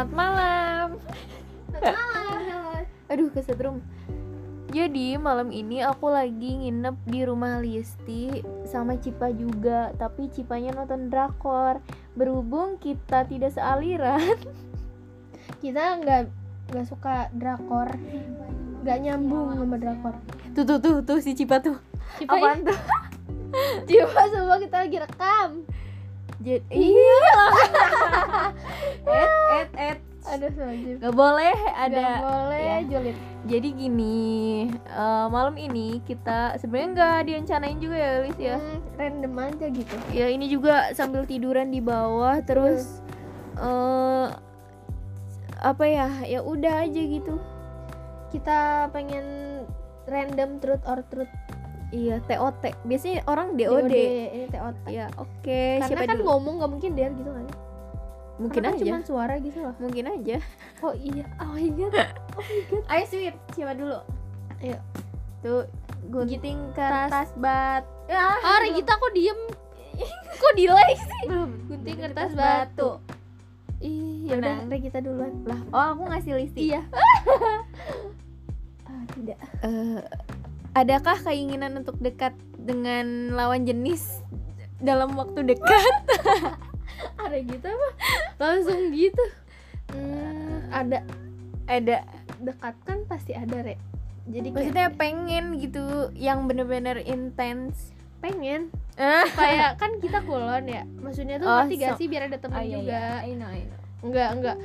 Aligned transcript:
Selamat 0.00 0.16
malam. 0.16 0.88
Malam. 1.76 2.88
Aduh 3.12 3.28
kesetrum. 3.36 3.84
Jadi 4.72 5.20
malam 5.20 5.52
ini 5.52 5.84
aku 5.84 6.08
lagi 6.08 6.56
nginep 6.56 6.96
di 7.04 7.20
rumah 7.28 7.60
Listi 7.60 8.40
sama 8.64 8.96
Cipa 8.96 9.28
juga, 9.28 9.92
tapi 10.00 10.32
Cipanya 10.32 10.72
nonton 10.72 11.12
drakor. 11.12 11.84
Berhubung 12.16 12.80
kita 12.80 13.28
tidak 13.28 13.52
sealiran, 13.52 14.40
Kita 15.60 16.00
nggak 16.00 16.32
nggak 16.72 16.86
suka 16.88 17.28
drakor, 17.36 17.92
nggak 18.80 18.98
nyambung 19.04 19.52
sama 19.52 19.76
drakor. 19.76 20.16
tuh 20.56 20.64
tuh 20.64 20.80
tuh 20.80 21.04
tuh 21.04 21.20
si 21.20 21.36
Cipa 21.36 21.60
tuh. 21.60 21.76
Cipa 22.16 22.40
Apaan 22.40 22.64
tuh? 22.64 22.78
Cipa 23.92 24.22
semua 24.32 24.56
kita 24.64 24.80
lagi 24.80 24.96
rekam. 24.96 25.68
Jadi 26.40 26.64
iya. 26.88 27.20
et 29.06 29.30
et 29.52 29.70
et. 29.76 29.98
Aduh 30.20 30.52
wajib. 30.52 30.96
Gak 31.00 31.14
boleh 31.16 31.56
ada. 31.72 31.96
Nggak 31.96 32.20
boleh 32.22 32.60
ya. 32.60 32.78
julid. 32.86 33.16
Jadi 33.48 33.68
gini, 33.72 34.18
eh, 34.68 35.26
malam 35.32 35.56
ini 35.56 36.04
kita 36.04 36.60
sebenarnya 36.60 36.88
nggak 36.92 37.18
direncanain 37.24 37.78
juga 37.80 37.96
ya, 37.96 38.12
Lis 38.20 38.36
ya. 38.38 38.56
Hmm, 38.60 38.78
random 39.00 39.34
aja 39.40 39.66
gitu. 39.68 39.94
ya 40.12 40.26
ini 40.28 40.46
juga 40.46 40.92
sambil 40.92 41.24
tiduran 41.24 41.72
di 41.72 41.80
bawah 41.80 42.36
terus 42.44 43.00
eh 43.56 44.28
apa 45.60 45.84
ya 45.84 46.08
ya 46.24 46.40
udah 46.40 46.84
aja 46.84 47.00
gitu 47.00 47.36
Kita 48.30 48.88
pengen 48.94 49.24
random 50.06 50.62
truth 50.62 50.84
or 50.86 51.02
truth 51.08 51.32
iya 51.90 52.16
TOT 52.22 52.62
biasanya 52.84 53.20
orang 53.24 53.54
DOD. 53.54 53.86
DOD 53.86 53.94
Ini 54.30 54.46
TOT. 54.48 54.76
ya 54.86 55.06
oke 55.14 55.60
Karena 55.76 55.86
siapa 55.86 56.02
kan 56.04 56.16
dulu 56.16 56.24
ngomong 56.28 56.54
nggak 56.58 56.70
mungkin 56.70 56.90
der 56.92 57.10
gitu 57.12 57.30
kan? 57.30 57.46
mungkin 58.36 58.56
Karena 58.56 58.70
kan 58.70 58.78
aja 58.78 58.84
cuma 58.88 59.00
suara 59.04 59.34
gitu 59.36 59.58
loh. 59.60 59.74
mungkin 59.76 60.04
aja 60.08 60.36
Oh 60.80 60.94
iya. 60.94 61.24
Oh 61.36 61.50
my 61.50 61.68
god. 61.68 62.08
ayo 62.88 63.04
sweet 63.04 63.36
siapa 63.50 63.74
dulu 63.74 63.98
Ayo. 64.58 64.78
tuh 65.40 65.68
gunting 66.06 66.72
kertas 66.72 67.32
bat 67.34 67.84
ya 68.06 68.32
Ah, 68.34 68.58
Regita 68.60 68.94
kok 68.94 69.12
diem? 69.12 69.36
kok 70.40 70.52
delay 70.54 70.94
sih? 70.94 71.24
belum 71.26 71.50
Gunting 71.66 71.98
kertas 72.00 72.32
batu. 72.32 72.96
Ih, 73.78 74.24
ya 74.26 74.36
udah. 74.36 74.56
Regita 74.66 74.98
duluan. 74.98 75.32
lah 75.42 75.60
oh 75.70 75.84
aku 75.94 76.02
ngasih 76.06 76.32
listi 76.36 76.60
Iya. 76.70 76.80
ah, 78.86 79.02
tidak. 79.10 79.38
Eh, 79.60 80.00
adakah 80.72 81.16
keinginan 81.20 81.76
untuk 81.76 81.98
dekat 81.98 82.32
dengan 82.56 83.32
lawan 83.32 83.64
jenis 83.64 84.22
dalam 84.78 85.12
waktu 85.12 85.44
dekat 85.46 85.94
Ada 87.16 87.38
gitu 87.40 87.64
apa? 87.64 87.88
Langsung 88.36 88.92
gitu. 88.92 89.24
Hmm, 89.90 90.68
ada 90.70 91.00
ada 91.64 92.04
dekat 92.36 92.76
kan 92.84 92.98
pasti 93.06 93.32
ada, 93.32 93.62
Re. 93.62 93.76
Jadi 94.28 94.52
kayak 94.52 94.54
maksudnya 94.54 94.88
pengen 94.94 95.44
gitu 95.56 95.82
yang 96.12 96.44
bener-bener 96.44 97.00
intens 97.00 97.90
pengen 98.20 98.68
kayak 99.40 99.80
kan 99.80 99.96
kita 99.96 100.20
kulon 100.22 100.68
ya. 100.68 100.84
Maksudnya 101.00 101.40
tuh 101.40 101.48
Oh, 101.48 101.64
gak 101.64 101.96
so- 101.96 101.98
sih 101.98 102.06
biar 102.06 102.28
ada 102.28 102.36
temen 102.36 102.60
juga. 102.62 103.24
I 103.24 103.32
know, 103.32 103.48
I 103.48 103.64
know. 103.64 103.79
Enggak, 104.00 104.28
enggak. 104.36 104.56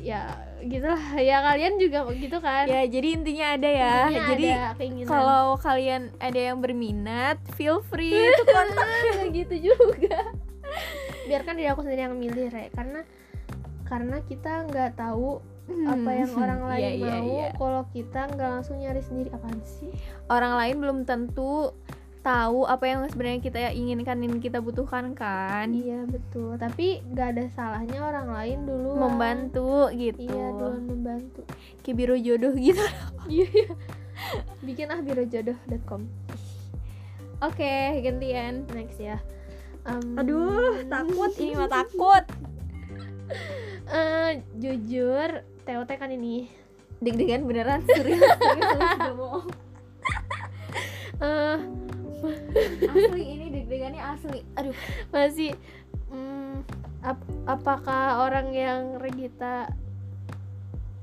Ya 0.00 0.22
gitulah. 0.60 1.00
Ya 1.20 1.40
kalian 1.40 1.76
juga 1.80 2.04
gitu 2.12 2.36
kan. 2.40 2.64
ya 2.68 2.84
jadi 2.84 3.08
intinya 3.16 3.46
ada 3.56 3.68
ya 3.68 3.94
Intinya 4.08 4.26
jadi 4.32 4.48
kalau 5.08 5.56
kalian 5.56 6.12
ada 6.20 6.40
yang 6.52 6.60
berminat 6.60 7.40
feel 7.56 7.80
free 7.80 8.12
to 8.12 8.44
kontak 8.44 8.84
Nggak 8.84 9.28
gitu 9.44 9.72
juga 9.72 10.20
biarkan 11.30 11.54
diri 11.54 11.68
aku 11.70 11.80
sendiri 11.86 12.10
yang 12.10 12.16
milih 12.18 12.50
re 12.50 12.74
karena 12.74 13.00
karena 13.86 14.18
kita 14.26 14.66
nggak 14.66 14.98
tahu 14.98 15.38
apa 15.86 16.10
yang 16.10 16.30
orang 16.34 16.60
lain 16.74 16.82
Iya, 16.82 16.90
iya, 16.90 17.14
mau 17.22 17.30
iya. 17.30 17.48
kalau 17.54 17.82
kita 17.94 18.20
nggak 18.34 18.50
langsung 18.58 18.76
nyari 18.82 19.02
sendiri 19.02 19.30
apaan 19.30 19.62
sih 19.62 19.90
orang 20.26 20.58
lain 20.58 20.76
belum 20.82 20.98
tentu 21.06 21.70
tahu 22.20 22.68
apa 22.68 22.84
yang 22.84 23.00
sebenarnya 23.08 23.40
kita 23.40 23.58
inginkan 23.72 24.20
dan 24.20 24.40
kita 24.44 24.58
butuhkan 24.60 25.16
kan 25.16 25.72
iya 25.72 26.04
betul 26.04 26.60
tapi 26.60 27.00
nggak 27.08 27.28
ada 27.32 27.44
salahnya 27.56 27.98
orang 28.04 28.28
lain 28.28 28.58
dulu 28.68 28.92
membantu 29.00 29.88
gitu 29.96 30.28
iya 30.28 30.52
duluan 30.52 30.84
membantu 30.84 31.42
kayak 31.80 31.96
biro 31.96 32.16
jodoh 32.20 32.52
gitu 32.56 32.84
iya 33.32 33.48
iya 33.48 33.72
bikin 34.60 34.92
ah 34.92 35.00
birojodoh.com 35.00 36.04
oke 37.40 37.74
gantian 38.04 38.68
next 38.76 39.00
ya 39.00 39.16
Em, 39.80 40.12
aduh 40.12 40.84
takut 40.92 41.32
ini 41.40 41.56
mah 41.56 41.70
takut 41.72 42.24
eh, 43.88 44.44
jujur 44.60 45.40
TOT 45.64 45.90
kan 45.96 46.12
ini 46.12 46.52
deg-degan 47.00 47.48
beneran 47.48 47.80
serius 47.88 48.20
serius 48.20 48.60
serius 48.76 49.00
gak 49.00 49.16
bohong 49.16 49.48
eh 51.24 51.58
asli 52.86 53.22
ini 53.24 53.46
deg-degannya 53.50 54.02
asli. 54.02 54.40
Aduh. 54.54 54.74
Masih 55.08 55.56
mm, 56.08 56.54
ap- 57.00 57.32
apakah 57.46 58.22
orang 58.22 58.50
yang 58.50 58.80
Regita 58.96 59.70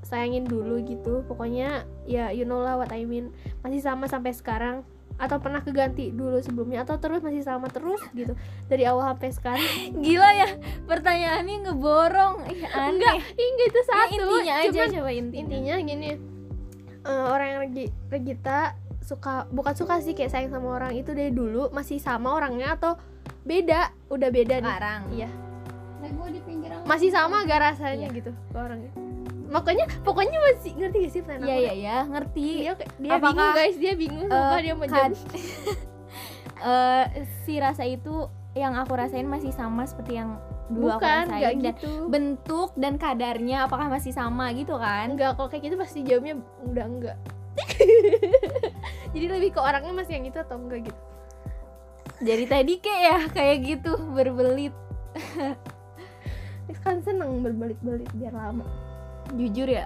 sayangin 0.02 0.44
dulu 0.44 0.80
gitu? 0.82 1.26
Pokoknya 1.26 1.84
ya 2.04 2.30
you 2.30 2.44
know 2.44 2.60
lah 2.60 2.76
what 2.76 2.92
I 2.92 3.04
mean. 3.04 3.34
Masih 3.62 3.80
sama 3.80 4.06
sampai 4.06 4.32
sekarang. 4.32 4.86
Atau 5.18 5.42
pernah 5.42 5.58
keganti 5.60 6.14
dulu 6.14 6.38
sebelumnya? 6.40 6.86
Atau 6.86 7.02
terus 7.02 7.26
masih 7.26 7.42
sama 7.42 7.66
terus 7.68 8.06
gitu? 8.14 8.38
Dari 8.70 8.86
awal 8.86 9.12
sampai 9.12 9.34
sekarang. 9.34 9.66
Gila 9.98 10.30
ya 10.32 10.50
pertanyaannya 10.86 11.56
ngeborong. 11.66 12.46
Ih, 12.48 12.62
aneh. 12.70 12.94
Enggak 12.94 13.16
enggak 13.34 13.68
itu 13.68 13.80
Ya, 13.82 13.88
satu. 13.90 14.14
intinya 14.14 14.54
aja 14.62 14.82
coba 14.88 15.10
intinya. 15.10 15.40
intinya 15.42 15.74
gini 15.82 16.10
eh, 17.02 17.24
orang 17.26 17.48
yang 17.50 17.60
Regi- 17.66 17.94
Regita 18.08 18.60
suka 19.08 19.48
bukan 19.48 19.72
suka 19.72 19.98
sih 19.98 20.12
kayak 20.12 20.28
sayang 20.28 20.52
sama 20.52 20.68
orang 20.74 20.92
itu 20.94 21.10
dari 21.10 21.32
dulu 21.32 21.72
masih 21.72 21.96
sama 21.98 22.36
orangnya 22.36 22.76
atau 22.76 23.00
beda? 23.42 23.96
Udah 24.08 24.28
beda 24.28 24.60
nih. 24.60 24.68
Sekarang. 24.68 25.02
Iya. 25.10 25.30
Nah, 25.98 26.10
gua 26.12 26.28
di 26.28 26.42
pinggiran 26.42 26.84
masih 26.84 27.10
sama 27.10 27.42
gak 27.42 27.62
rasanya 27.66 28.06
Iya. 28.06 28.18
gitu 28.18 28.32
ke 28.32 28.58
orangnya? 28.58 28.92
Makanya 29.48 29.88
pokoknya 30.04 30.38
masih 30.44 30.76
ngerti 30.76 30.98
gak 31.00 31.14
sih 31.14 31.22
plan 31.22 31.40
iya 31.40 31.48
aku? 31.48 31.64
iya 31.64 31.74
iya 31.74 31.98
ngerti. 32.06 32.48
Dia 32.60 32.74
dia 33.00 33.12
Apakah, 33.14 33.32
bingung 33.32 33.56
guys 33.56 33.76
dia 33.78 33.94
bingung 33.96 34.28
Eh, 34.28 34.60
dia 34.62 34.76
menjadi 34.76 35.16
Eh, 36.60 37.06
si 37.44 37.54
rasa 37.58 37.86
itu 37.86 38.26
yang 38.52 38.74
aku 38.74 38.92
rasain 38.92 39.24
masih 39.24 39.54
sama 39.54 39.86
seperti 39.86 40.18
yang 40.18 40.42
dulu 40.68 40.90
aku 40.90 41.00
bukan 41.00 41.24
rasain. 41.24 41.38
nggak 41.38 41.54
dan 41.56 41.76
gitu. 41.78 41.92
bentuk 42.10 42.70
dan 42.74 42.94
kadarnya 42.98 43.58
apakah 43.64 43.88
masih 43.88 44.12
sama 44.12 44.50
gitu 44.52 44.74
kan? 44.76 45.14
Enggak 45.14 45.38
kalau 45.38 45.48
kayak 45.48 45.64
gitu 45.64 45.76
pasti 45.78 46.02
jawabnya 46.02 46.36
udah 46.60 46.86
enggak 46.86 47.18
jadi 49.14 49.26
lebih 49.34 49.50
ke 49.56 49.60
orangnya 49.62 49.94
masih 49.94 50.20
yang 50.20 50.26
itu 50.30 50.38
atau 50.38 50.58
enggak 50.58 50.90
gitu? 50.90 51.02
Dari 52.18 52.46
tadi 52.50 52.74
kayak 52.82 53.02
ya 53.02 53.18
kayak 53.30 53.58
gitu 53.66 53.94
berbelit. 54.14 54.74
Kan 56.82 57.04
seneng 57.04 57.44
berbelit-belit 57.44 58.08
biar 58.16 58.34
lama. 58.34 58.64
Jujur 59.36 59.68
ya? 59.68 59.86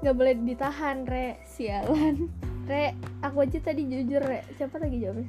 Nggak 0.00 0.14
boleh 0.16 0.34
ditahan 0.42 1.04
re. 1.04 1.38
Sialan. 1.44 2.32
Re 2.64 2.96
aku 3.20 3.44
aja 3.44 3.60
tadi 3.60 3.84
jujur 3.84 4.24
re. 4.24 4.42
Siapa 4.56 4.80
lagi 4.80 5.04
jawabnya? 5.04 5.28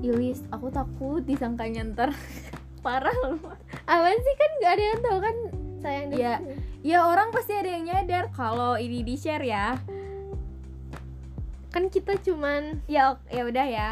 Ilis 0.00 0.40
aku 0.54 0.70
takut 0.70 1.20
disangkanya 1.26 1.82
ntar. 1.92 2.10
Parah 2.84 3.14
loh. 3.26 3.40
Apa 3.90 4.08
sih? 4.12 4.34
Kan 4.38 4.50
nggak 4.62 4.72
ada 4.72 4.84
yang 4.84 5.00
tahu 5.02 5.18
kan? 5.18 5.36
Sayang 5.84 6.16
Iya. 6.16 6.34
ya 6.80 6.98
orang 7.04 7.28
pasti 7.28 7.52
ada 7.52 7.68
yang 7.68 7.84
nyadar 7.84 8.32
kalau 8.32 8.80
ini 8.80 9.04
di 9.04 9.20
share 9.20 9.44
ya 9.44 9.76
kan 11.74 11.90
kita 11.90 12.14
cuman 12.22 12.78
ya 12.86 13.18
ya 13.26 13.42
udah 13.42 13.66
ya. 13.66 13.90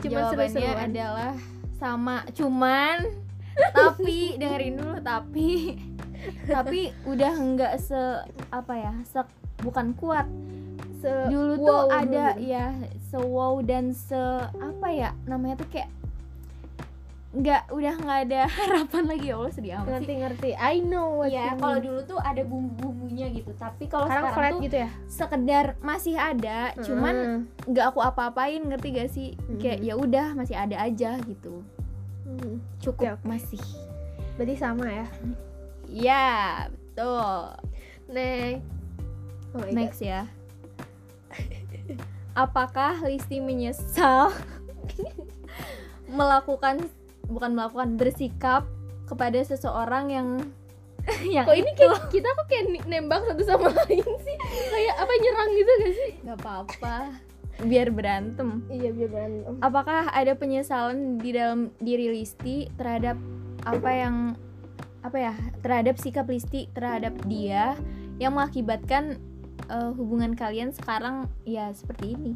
Cuman 0.00 0.32
jawabannya 0.32 0.72
adalah 0.88 1.34
sama 1.76 2.24
cuman 2.32 3.04
tapi 3.76 4.40
dengerin 4.40 4.80
dulu 4.80 4.96
tapi. 5.04 5.76
Tapi 6.44 6.92
udah 7.08 7.32
nggak 7.32 7.80
se 7.80 7.96
apa 8.52 8.74
ya 8.76 8.92
se 9.08 9.24
bukan 9.64 9.96
kuat. 9.96 10.28
Se 11.00 11.08
dulu 11.32 11.64
wow 11.64 11.64
tuh 11.64 11.82
ada 11.96 12.36
dulu. 12.36 12.44
ya 12.44 12.76
se 13.00 13.16
wow 13.16 13.56
dan 13.64 13.96
se 13.96 14.20
apa 14.60 14.88
ya 14.92 15.16
namanya 15.24 15.64
tuh 15.64 15.68
kayak 15.72 15.88
nggak 17.30 17.70
udah 17.70 17.94
nggak 17.94 18.20
ada 18.26 18.40
harapan 18.58 19.04
lagi. 19.06 19.26
Ya 19.30 19.34
Allah 19.38 19.52
sedih 19.54 19.72
amat 19.78 19.86
sih. 19.86 19.92
Ngerti 19.94 20.12
ngerti 20.18 20.50
I 20.58 20.74
know 20.82 21.22
what 21.22 21.30
ya 21.30 21.54
kalau 21.54 21.78
dulu 21.78 22.00
tuh 22.02 22.18
ada 22.18 22.42
bumbu-bumbunya 22.42 23.30
gitu. 23.30 23.54
Tapi 23.54 23.86
kalau 23.86 24.10
sekarang 24.10 24.24
sekarang, 24.34 24.52
tuh 24.52 24.62
gitu 24.66 24.76
ya? 24.82 24.90
sekedar 25.06 25.66
masih 25.78 26.16
ada 26.18 26.58
cuman 26.82 27.14
Hmm. 27.14 27.40
nggak 27.70 27.86
aku 27.86 28.00
apa-apain 28.02 28.58
ngerti 28.66 28.88
gak 28.98 29.10
sih? 29.10 29.28
Kayak 29.62 29.78
Hmm. 29.78 29.86
ya 29.86 29.94
udah 29.94 30.26
masih 30.34 30.56
ada 30.58 30.76
aja 30.78 31.10
gitu. 31.22 31.62
Hmm. 32.26 32.58
cukup 32.82 33.14
Oke, 33.14 33.22
oke. 33.22 33.26
masih. 33.26 33.62
Berarti 34.34 34.54
sama 34.58 34.86
ya? 34.90 35.06
Ya 35.86 36.26
betul. 36.66 37.54
Next. 38.10 38.66
Oh 39.50 39.58
my 39.58 39.66
God. 39.66 39.74
next 39.74 40.00
ya. 40.02 40.26
Apakah 42.34 43.02
Listi 43.02 43.38
menyesal 43.38 44.30
melakukan 46.10 46.90
bukan 47.30 47.54
melakukan 47.54 47.94
bersikap 47.94 48.66
kepada 49.06 49.38
seseorang 49.42 50.10
yang 50.10 50.28
yang 51.34 51.48
kok 51.48 51.56
ini 51.56 51.70
kayak 51.74 52.12
kita 52.12 52.28
kok 52.28 52.46
kayak 52.46 52.64
nembak 52.84 53.24
satu 53.24 53.42
sama 53.42 53.72
lain 53.86 54.04
sih? 54.04 54.36
Kayak 54.68 54.94
apa 55.00 55.12
nyerang 55.16 55.50
gitu 55.56 55.72
gak 55.72 55.94
sih? 55.96 56.10
Nggak 56.26 56.38
apa-apa. 56.44 56.96
Biar 57.60 57.88
berantem. 57.92 58.48
Iya 58.68 58.90
biar 58.92 59.08
berantem. 59.08 59.54
Apakah 59.64 60.12
ada 60.12 60.32
penyesalan 60.36 61.16
di 61.20 61.30
dalam 61.32 61.72
diri 61.80 62.12
Listi 62.12 62.68
terhadap 62.76 63.16
apa 63.64 63.90
yang 63.92 64.16
apa 65.00 65.16
ya 65.16 65.34
terhadap 65.64 65.96
sikap 65.96 66.28
Listi 66.28 66.68
terhadap 66.76 67.16
dia 67.24 67.76
yang 68.20 68.36
mengakibatkan 68.36 69.16
eh, 69.72 69.90
hubungan 69.96 70.36
kalian 70.36 70.76
sekarang 70.76 71.28
ya 71.48 71.72
seperti 71.72 72.12
ini? 72.16 72.32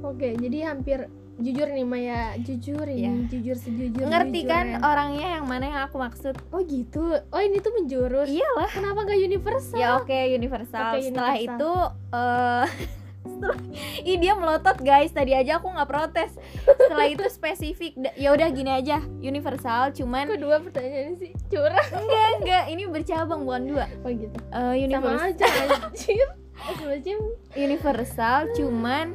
Oke 0.00 0.36
jadi 0.40 0.72
hampir 0.72 1.08
jujur 1.36 1.68
nih 1.68 1.84
Maya. 1.84 2.22
Jujur 2.40 2.86
Iya. 2.86 3.12
jujur 3.28 3.56
sejujur 3.56 4.06
ngerti 4.08 4.40
kan 4.44 4.80
orangnya 4.80 5.40
yang 5.40 5.44
mana 5.44 5.64
yang 5.68 5.82
aku 5.84 6.00
maksud? 6.00 6.34
Oh 6.48 6.64
gitu. 6.64 7.20
Oh 7.28 7.40
ini 7.40 7.60
tuh 7.60 7.72
menjurus. 7.76 8.28
Iyalah. 8.28 8.70
Kenapa 8.72 9.04
gak 9.04 9.20
universal? 9.20 9.76
Ya 9.76 10.00
oke 10.00 10.18
universal. 10.32 10.96
Oke, 10.96 11.04
setelah 11.04 11.34
universal. 11.36 11.56
itu 11.60 11.72
eh 12.12 12.66
setelah 13.26 13.58
ih 14.00 14.16
dia 14.16 14.32
melotot 14.32 14.76
guys. 14.80 15.10
Tadi 15.12 15.32
aja 15.34 15.60
aku 15.60 15.68
nggak 15.68 15.88
protes. 15.90 16.32
Setelah 16.64 17.06
itu 17.10 17.26
spesifik 17.28 17.92
ya 18.16 18.32
udah 18.32 18.48
gini 18.48 18.70
aja. 18.72 19.02
Universal 19.20 19.92
cuman 19.92 20.24
kedua 20.30 20.62
pertanyaan 20.62 21.20
sih? 21.20 21.36
Curang. 21.52 21.90
Enggak 21.90 22.28
enggak. 22.40 22.64
Ini 22.72 22.82
bercabang 22.88 23.44
bukan 23.44 23.62
dua. 23.66 23.84
Oh 24.00 24.10
gitu. 24.10 24.38
Eh, 24.54 24.74
universal 24.88 25.36
sama 25.36 25.36
aja 25.36 25.46
Anjir. 25.92 26.28
universal 27.66 28.48
cuman 28.56 29.12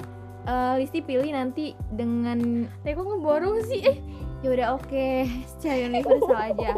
eh, 0.47 0.73
Listi 0.81 0.99
pilih 1.03 1.29
nanti 1.33 1.73
dengan 1.93 2.65
Tapi 2.81 2.93
kok 2.93 3.05
ngeborong 3.05 3.65
sih? 3.67 3.81
Eh. 3.85 3.97
Ya 4.41 4.49
udah 4.49 4.67
oke. 4.77 5.09
Secara 5.57 5.85
universal 5.85 6.37
aja. 6.37 6.71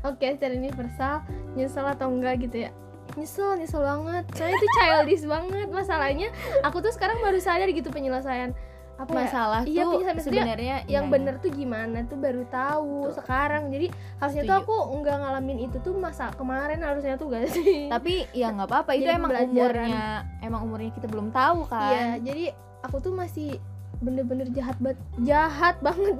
Oke 0.00 0.32
secara 0.32 0.56
universal. 0.56 1.14
Nyesel 1.58 1.84
atau 1.84 2.08
enggak 2.08 2.46
gitu 2.46 2.64
ya? 2.64 2.70
Nyesel 3.18 3.58
nyesel 3.58 3.82
banget. 3.82 4.24
Soalnya 4.32 4.56
itu 4.56 4.68
childish 4.78 5.24
banget. 5.26 5.68
Masalahnya 5.68 6.28
aku 6.64 6.80
tuh 6.80 6.94
sekarang 6.94 7.20
baru 7.20 7.36
sadar 7.42 7.68
gitu 7.68 7.92
penyelesaian 7.92 8.54
apa 9.00 9.10
ya, 9.10 9.18
masalah 9.24 9.62
Iya, 9.64 9.82
tuh 9.82 9.92
maksudnya 10.04 10.44
sebenarnya 10.44 10.76
yang 10.84 11.08
iya, 11.08 11.12
bener 11.16 11.34
tuh 11.40 11.50
gimana 11.50 12.04
tuh 12.04 12.18
baru 12.20 12.44
tahu 12.52 13.08
Betul. 13.08 13.16
sekarang 13.16 13.62
jadi 13.72 13.86
harusnya 14.20 14.42
tuh 14.44 14.56
Setuju. 14.60 14.64
aku 14.68 14.76
nggak 15.00 15.16
ngalamin 15.16 15.58
itu 15.64 15.76
tuh 15.80 15.94
masa 15.96 16.28
kemarin 16.36 16.84
harusnya 16.84 17.16
tuh 17.16 17.32
gak 17.32 17.48
sih 17.48 17.88
tapi 17.88 18.28
ya 18.36 18.52
nggak 18.52 18.68
apa-apa 18.68 18.92
itu 18.92 19.08
Jadi 19.08 19.16
emang 19.16 19.30
pembelajaran. 19.32 19.56
umurnya 19.56 20.06
emang 20.44 20.60
umurnya 20.68 20.90
kita 20.92 21.06
belum 21.08 21.28
tahu 21.32 21.58
Iya, 21.64 21.72
kan 21.72 22.06
jadi 22.20 22.44
aku 22.84 22.96
tuh 23.00 23.12
masih 23.16 23.56
bener-bener 24.00 24.48
jahat 24.52 24.76
banget, 24.80 25.00
jahat 25.20 25.76
banget. 25.80 26.16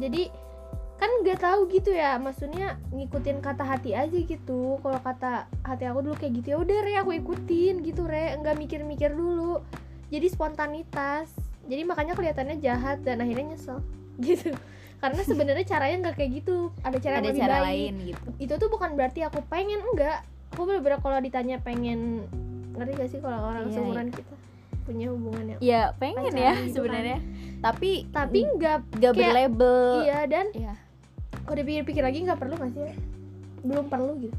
Jadi 0.00 0.32
kan 0.96 1.10
nggak 1.20 1.36
tahu 1.36 1.68
gitu 1.68 1.92
ya, 1.92 2.16
maksudnya 2.16 2.80
ngikutin 2.88 3.44
kata 3.44 3.60
hati 3.60 3.92
aja 3.92 4.08
gitu. 4.14 4.80
Kalau 4.80 5.00
kata 5.04 5.44
hati 5.60 5.84
aku 5.84 6.00
dulu 6.00 6.16
kayak 6.16 6.40
gitu 6.40 6.56
ya 6.56 6.58
udah 6.58 6.78
re 6.80 6.96
aku 6.96 7.12
ikutin 7.12 7.84
gitu 7.84 8.08
re, 8.08 8.40
nggak 8.40 8.56
mikir-mikir 8.56 9.12
dulu. 9.12 9.60
Jadi 10.08 10.26
spontanitas. 10.32 11.28
Jadi 11.64 11.82
makanya 11.82 12.12
kelihatannya 12.12 12.56
jahat 12.58 13.00
dan 13.00 13.18
akhirnya 13.18 13.52
nyesel 13.52 13.78
gitu. 14.20 14.52
Karena 14.96 15.20
sebenarnya 15.20 15.64
caranya 15.64 15.96
nggak 16.02 16.16
kayak 16.16 16.30
gitu. 16.38 16.72
Ada 16.80 16.96
cara 16.98 17.12
yang 17.12 17.18
ada 17.18 17.28
lebih 17.28 17.40
cara 17.40 17.54
baik 17.54 17.66
lain 17.66 17.94
gitu 18.06 18.28
itu 18.36 18.54
tuh 18.56 18.68
bukan 18.68 18.90
berarti 18.94 19.20
aku 19.22 19.40
pengen 19.44 19.80
enggak 19.84 20.24
aku 20.50 20.64
bener-bener 20.64 20.98
kalau 20.98 21.18
ditanya 21.18 21.56
pengen 21.58 22.24
ngerti 22.72 22.92
gak 22.94 23.08
sih 23.08 23.18
kalau 23.18 23.38
orang 23.44 23.64
Iya, 23.64 23.74
seumuran 23.74 24.06
kita 24.08 24.34
punya 24.84 25.06
hubungan 25.08 25.44
yang 25.46 25.58
ya 25.60 25.82
pengen 25.94 26.30
ya 26.30 26.52
gitu 26.52 26.60
kan. 26.60 26.74
sebenarnya 26.74 27.18
tapi 27.60 27.90
tapi 28.08 28.38
enggak 28.44 28.78
nggak 28.92 29.12
kayak- 29.12 29.18
berlabel 29.18 29.82
iya 30.02 30.18
dan 30.24 30.46
Iya. 30.52 30.72
kalau 31.40 31.56
dipikir-pikir 31.56 32.02
lagi 32.02 32.18
nggak 32.20 32.36
perlu 32.36 32.54
gak 32.54 32.70
sih 32.70 32.82
belum 33.62 33.86
perlu 33.86 34.12
gitu 34.20 34.36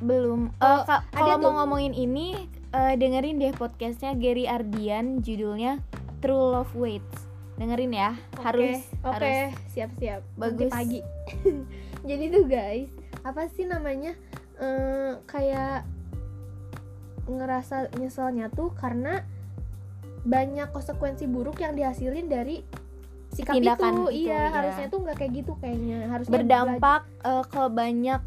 belum 0.00 0.40
Oh, 0.56 0.80
ada 0.82 1.02
kalau 1.10 1.34
tuh. 1.34 1.42
mau 1.44 1.52
ngomongin 1.60 1.92
ini 1.92 2.34
eh, 2.70 2.94
dengerin 2.94 3.36
deh 3.36 3.52
podcastnya 3.52 4.12
Gary 4.12 4.44
Ardian 4.44 5.20
judulnya 5.20 5.78
True 6.24 6.56
Love 6.56 6.72
Waits. 6.72 7.28
Dengerin 7.54 7.92
ya 7.92 8.16
harus 8.40 8.80
oke. 9.04 9.12
harus 9.14 9.52
siap-siap. 9.70 10.24
Bagus. 10.34 10.72
Nanti 10.72 10.72
pagi. 10.72 11.00
Jadi 12.08 12.24
tuh 12.32 12.44
guys 12.48 12.88
apa 13.20 13.46
sih 13.52 13.68
namanya 13.68 14.16
Eh, 14.54 15.18
kayak 15.26 15.82
ngerasa 17.26 17.90
nyeselnya 17.98 18.52
tuh 18.54 18.70
karena 18.70 19.26
banyak 20.22 20.70
konsekuensi 20.70 21.26
buruk 21.26 21.58
yang 21.58 21.74
dihasilin 21.74 22.30
dari 22.30 22.62
sikap 23.34 23.58
Tindakan 23.58 24.06
itu, 24.06 24.22
itu, 24.22 24.30
iya. 24.30 24.46
ya. 24.46 24.54
harusnya 24.54 24.86
tuh 24.86 24.98
nggak 25.02 25.16
kayak 25.18 25.32
gitu 25.42 25.52
kayaknya. 25.58 26.06
Harusnya 26.06 26.32
berdampak 26.38 27.02
eh, 27.26 27.44
ke 27.50 27.62
banyak 27.66 28.20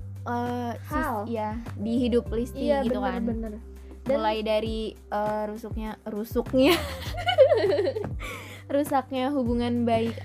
sis- 0.84 0.92
Hal. 0.92 1.24
ya 1.32 1.56
di 1.80 1.94
hidup 2.04 2.28
Listi 2.28 2.68
iya 2.68 2.84
gitu 2.84 3.00
kan. 3.00 3.24
bener-bener 3.24 3.64
Dan- 4.08 4.18
mulai 4.18 4.40
dari 4.40 4.80
eh, 4.96 5.44
rusuknya 5.46 6.00
rusuknya. 6.06 6.74
Rusaknya 8.68 9.32
hubungan 9.32 9.88
baik 9.88 10.16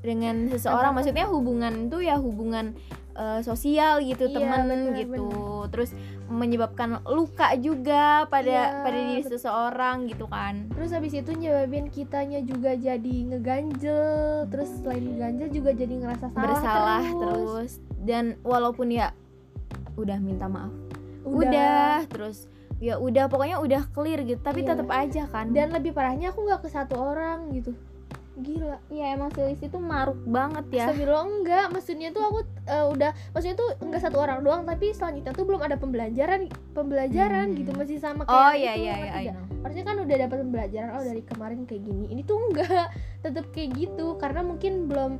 dengan 0.00 0.48
seseorang. 0.48 0.96
Maksudnya 0.96 1.28
hubungan 1.28 1.88
tuh 1.88 2.00
ya 2.00 2.16
hubungan 2.16 2.72
eh, 3.12 3.40
sosial 3.40 4.00
gitu 4.00 4.26
Iya, 4.26 4.34
temen 4.34 4.60
bener, 4.64 4.96
gitu. 4.96 5.28
terus 5.68 5.92
menyebabkan 6.26 7.04
luka 7.04 7.52
juga 7.60 8.24
pada 8.26 8.48
Iya, 8.72 8.80
pada 8.80 8.96
diri 8.96 9.20
betul. 9.20 9.32
seseorang 9.36 9.96
gitu 10.08 10.24
kan. 10.24 10.72
Terus 10.72 10.90
habis 10.90 11.12
itu 11.12 11.30
nyebabin 11.30 11.92
kitanya 11.92 12.40
juga 12.40 12.72
jadi 12.72 13.14
ngeganjel. 13.28 14.48
Terus 14.48 14.68
selain 14.80 15.04
ngeganjel 15.04 15.48
juga 15.52 15.70
jadi 15.76 15.94
ngerasa 16.00 16.26
salah 16.32 16.40
bersalah 16.40 17.02
terus, 17.04 17.36
terus. 17.36 17.72
Dan 18.00 18.40
walaupun 18.40 18.88
ya 18.88 19.12
udah 19.94 20.16
minta 20.16 20.48
maaf. 20.48 20.72
Udah. 21.22 21.46
udah, 21.46 21.94
terus 22.08 22.48
ya 22.82 22.98
udah 22.98 23.24
pokoknya 23.26 23.56
udah 23.56 23.86
clear 23.88 24.20
gitu 24.20 24.42
tapi 24.42 24.60
Iya. 24.60 24.74
tetap 24.74 24.88
aja 24.90 25.22
kan 25.24 25.46
dan 25.48 25.70
lebih 25.70 25.94
parahnya 25.94 26.28
aku 26.28 26.42
nggak 26.42 26.60
ke 26.60 26.68
satu 26.68 26.98
orang 26.98 27.54
gitu 27.54 27.70
gila 28.34 28.80
ya 28.88 29.12
emang 29.12 29.28
si 29.30 29.38
Listi 29.40 29.68
tuh 29.68 29.78
maruk 29.78 30.16
banget 30.26 30.64
ya 30.72 30.88
Astagfirullah 30.88 31.26
enggak 31.30 31.66
maksudnya 31.68 32.08
tuh 32.10 32.22
aku 32.24 32.38
eh, 32.64 32.86
udah 32.88 33.10
maksudnya 33.30 33.54
tuh 33.54 33.68
enggak 33.78 34.00
satu 34.00 34.16
orang 34.18 34.40
doang 34.40 34.64
tapi 34.64 34.90
selanjutnya 34.90 35.30
tuh 35.30 35.44
belum 35.44 35.60
ada 35.60 35.76
pembelajaran 35.76 36.48
pembelajaran 36.72 37.46
Hmm. 37.46 37.56
gitu 37.56 37.70
masih 37.72 37.96
sama 37.96 38.24
kayak 38.24 38.34
oh 38.34 38.52
iya 38.52 38.72
itu, 38.72 38.82
iya 38.82 38.94
iya 38.96 39.12
I 39.12 39.22
nggak? 39.22 39.36
know. 39.36 39.46
harusnya 39.62 39.84
kan 39.84 39.96
udah 39.98 40.16
dapat 40.18 40.36
pembelajaran 40.40 40.90
oh 40.90 41.04
dari 41.04 41.22
kemarin 41.22 41.58
kayak 41.62 41.82
gini 41.84 42.04
ini 42.08 42.22
tuh 42.24 42.38
enggak 42.42 42.86
tetap 43.24 43.44
kayak 43.52 43.70
gitu 43.76 44.06
karena 44.16 44.40
mungkin 44.42 44.72
belum 44.86 45.12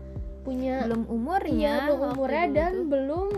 punya 0.42 0.74
belum 0.82 1.02
umurnya 1.06 1.52
iya 1.54 1.86
belum 1.86 2.00
umurnya 2.10 2.44
dan 2.50 2.72
tuh. 2.74 2.86
belum 2.88 3.28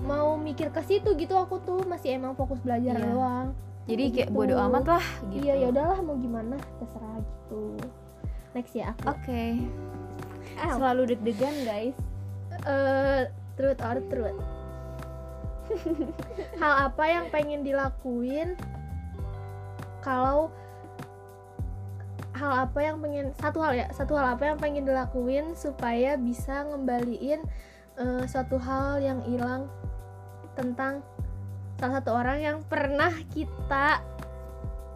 mau 0.00 0.32
mikir 0.34 0.72
ke 0.72 0.80
situ 0.82 1.12
gitu 1.14 1.36
aku 1.36 1.60
tuh 1.60 1.84
masih 1.84 2.16
emang 2.16 2.32
fokus 2.32 2.56
belajar 2.58 2.96
Iya. 2.96 3.04
doang 3.06 3.52
jadi 3.88 4.04
kayak 4.12 4.28
gitu. 4.28 4.36
bodo 4.36 4.54
amat 4.70 4.84
lah 4.98 5.06
gitu 5.32 5.44
iya 5.46 5.54
ya 5.56 5.66
udahlah 5.72 5.98
mau 6.04 6.16
gimana? 6.20 6.56
Terserah 6.78 7.16
gitu. 7.20 7.62
Next 8.52 8.72
ya 8.76 8.92
aku. 8.92 9.02
Oke. 9.14 9.44
Ow. 10.60 10.76
selalu 10.76 11.02
deg-degan 11.16 11.56
guys. 11.64 11.96
Eh, 12.66 13.22
truth 13.56 13.80
or 13.80 13.98
truth? 14.12 14.40
Hal 16.60 16.90
apa 16.90 17.04
yang 17.06 17.24
pengen 17.30 17.62
dilakuin 17.62 18.58
kalau 20.02 20.50
hal 22.40 22.64
apa 22.64 22.80
yang 22.80 22.96
pengen 23.04 23.36
satu 23.36 23.60
hal 23.60 23.76
ya 23.76 23.86
satu 23.92 24.16
hal 24.16 24.32
apa 24.32 24.48
yang 24.48 24.56
pengen 24.56 24.88
dilakuin 24.88 25.52
supaya 25.52 26.16
bisa 26.16 26.64
ngembaliin 26.72 27.44
eh, 28.00 28.24
suatu 28.24 28.56
hal 28.56 28.96
yang 29.04 29.20
hilang 29.28 29.68
tentang 30.56 31.04
salah 31.80 32.04
satu 32.04 32.12
orang 32.12 32.38
yang 32.44 32.56
pernah 32.68 33.08
kita 33.32 34.04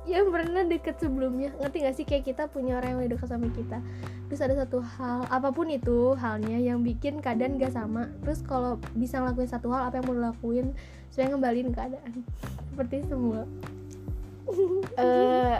yang 0.04 0.28
pernah 0.28 0.68
deket 0.68 1.00
sebelumnya. 1.00 1.56
Ngerti 1.56 1.76
gak 1.80 1.96
sih? 1.96 2.04
Kayak 2.04 2.24
kita 2.28 2.42
punya 2.52 2.76
orang 2.76 2.92
yang 2.92 2.98
udah 3.00 3.12
deket 3.16 3.28
sama 3.32 3.48
kita. 3.48 3.80
Terus 4.28 4.40
ada 4.44 4.54
satu 4.60 4.84
hal 4.84 5.24
apa 5.32 5.48
pun 5.48 5.72
itu 5.72 6.12
halnya 6.20 6.60
yang 6.60 6.84
bikin 6.84 7.24
keadaan 7.24 7.56
gak 7.56 7.72
sama. 7.72 8.12
Terus 8.20 8.44
kalau 8.44 8.76
bisa 8.92 9.24
ngelakuin 9.24 9.48
satu 9.48 9.72
hal 9.72 9.88
apa 9.88 9.96
yang 9.96 10.04
mau 10.04 10.16
dilakuin? 10.20 10.66
Supaya 11.08 11.32
ngembaliin 11.32 11.72
keadaan. 11.72 12.12
Seperti 12.68 13.08
semua. 13.08 13.48
Eh 15.00 15.58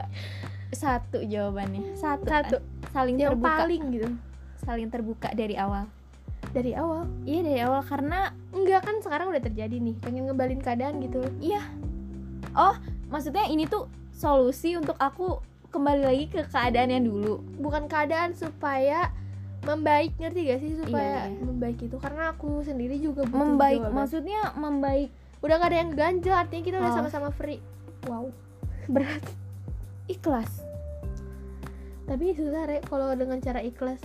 satu 0.76 1.24
jawabannya. 1.24 1.96
Satu 1.96 2.28
kan? 2.28 2.44
satu. 2.44 2.56
Saling 2.92 3.16
yang 3.16 3.32
terbuka. 3.32 3.64
paling 3.64 3.82
gitu. 3.96 4.08
Saling 4.60 4.88
terbuka 4.92 5.32
dari 5.32 5.56
awal 5.56 5.88
dari 6.54 6.72
awal. 6.72 7.10
Iya 7.26 7.40
dari 7.42 7.60
awal. 7.60 7.82
Karena 7.82 8.30
enggak 8.54 8.86
kan 8.86 9.02
sekarang 9.02 9.34
udah 9.34 9.42
terjadi 9.42 9.76
nih 9.76 9.98
pengen 9.98 10.30
ngembalin 10.30 10.62
keadaan 10.62 11.02
gitu. 11.02 11.20
Maksudnya 13.10 13.46
ini 13.46 13.70
tuh 13.70 13.86
solusi 14.10 14.74
untuk 14.74 14.98
aku 14.98 15.38
kembali 15.70 16.02
lagi 16.02 16.26
ke 16.30 16.42
keadaan 16.50 16.90
yang 16.90 17.04
dulu? 17.06 17.38
Bukan 17.62 17.86
keadaan 17.86 18.34
supaya 18.34 19.14
membaik. 19.62 20.18
Ngerti 20.18 20.40
gak 20.50 20.60
sih 20.60 20.72
supaya 20.82 21.30
Iya, 21.30 21.34
iya. 21.34 21.42
membaik 21.46 21.78
itu? 21.78 21.96
Karena 22.02 22.34
aku 22.34 22.62
sendiri 22.62 22.98
juga 22.98 23.22
butuh 23.22 23.38
membaik 23.38 23.82
jawaban. 23.82 23.94
maksudnya 23.94 24.40
membaik. 24.54 25.10
Udah 25.46 25.54
gak 25.62 25.70
ada 25.70 25.78
yang 25.78 25.90
ganjel 25.94 26.34
artinya 26.34 26.62
kita 26.66 26.76
udah 26.82 26.90
Oh. 26.90 26.96
sama-sama 26.98 27.30
free. 27.30 27.62
Wow 28.10 28.34
berat. 28.94 29.22
Ikhlas. 30.10 30.50
Tapi 32.04 32.34
susah 32.34 32.66
re 32.66 32.82
kalau 32.84 33.14
dengan 33.14 33.38
cara 33.40 33.62
ikhlas 33.62 34.02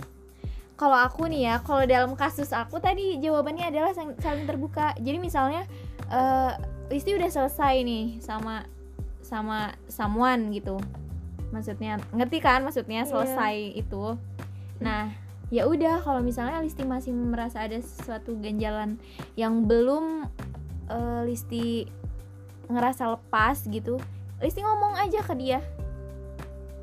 kalau 0.80 0.96
aku 0.96 1.28
nih 1.28 1.44
ya 1.44 1.54
kalau 1.60 1.84
dalam 1.84 2.16
kasus 2.16 2.56
aku 2.56 2.80
tadi 2.80 3.20
jawabannya 3.20 3.68
adalah 3.68 3.92
saling 3.92 4.48
terbuka. 4.48 4.96
Jadi 4.96 5.20
misalnya 5.20 5.68
eh 6.08 6.56
Listi 6.88 7.12
udah 7.12 7.28
selesai 7.28 7.84
nih 7.84 8.16
sama 8.24 8.64
sama 9.20 9.76
someone 9.92 10.48
gitu. 10.56 10.80
Maksudnya 11.52 12.00
ngerti 12.16 12.40
kan 12.40 12.64
maksudnya 12.64 13.04
Iya. 13.04 13.10
selesai 13.12 13.56
itu? 13.76 14.16
Nah 14.80 15.12
ya 15.52 15.68
udah 15.68 16.00
kalau 16.00 16.24
misalnya 16.24 16.64
Listi 16.64 16.88
masih 16.88 17.12
merasa 17.12 17.60
ada 17.60 17.76
sesuatu 17.76 18.40
ganjalan 18.40 18.96
yang 19.36 19.68
belum 19.68 20.24
eh, 20.88 21.20
Listi 21.28 21.84
ngerasa 22.72 23.20
lepas 23.20 23.68
gitu 23.68 24.00
Listi 24.40 24.64
ngomong 24.64 24.96
aja 24.96 25.20
ke 25.20 25.36
dia. 25.36 25.60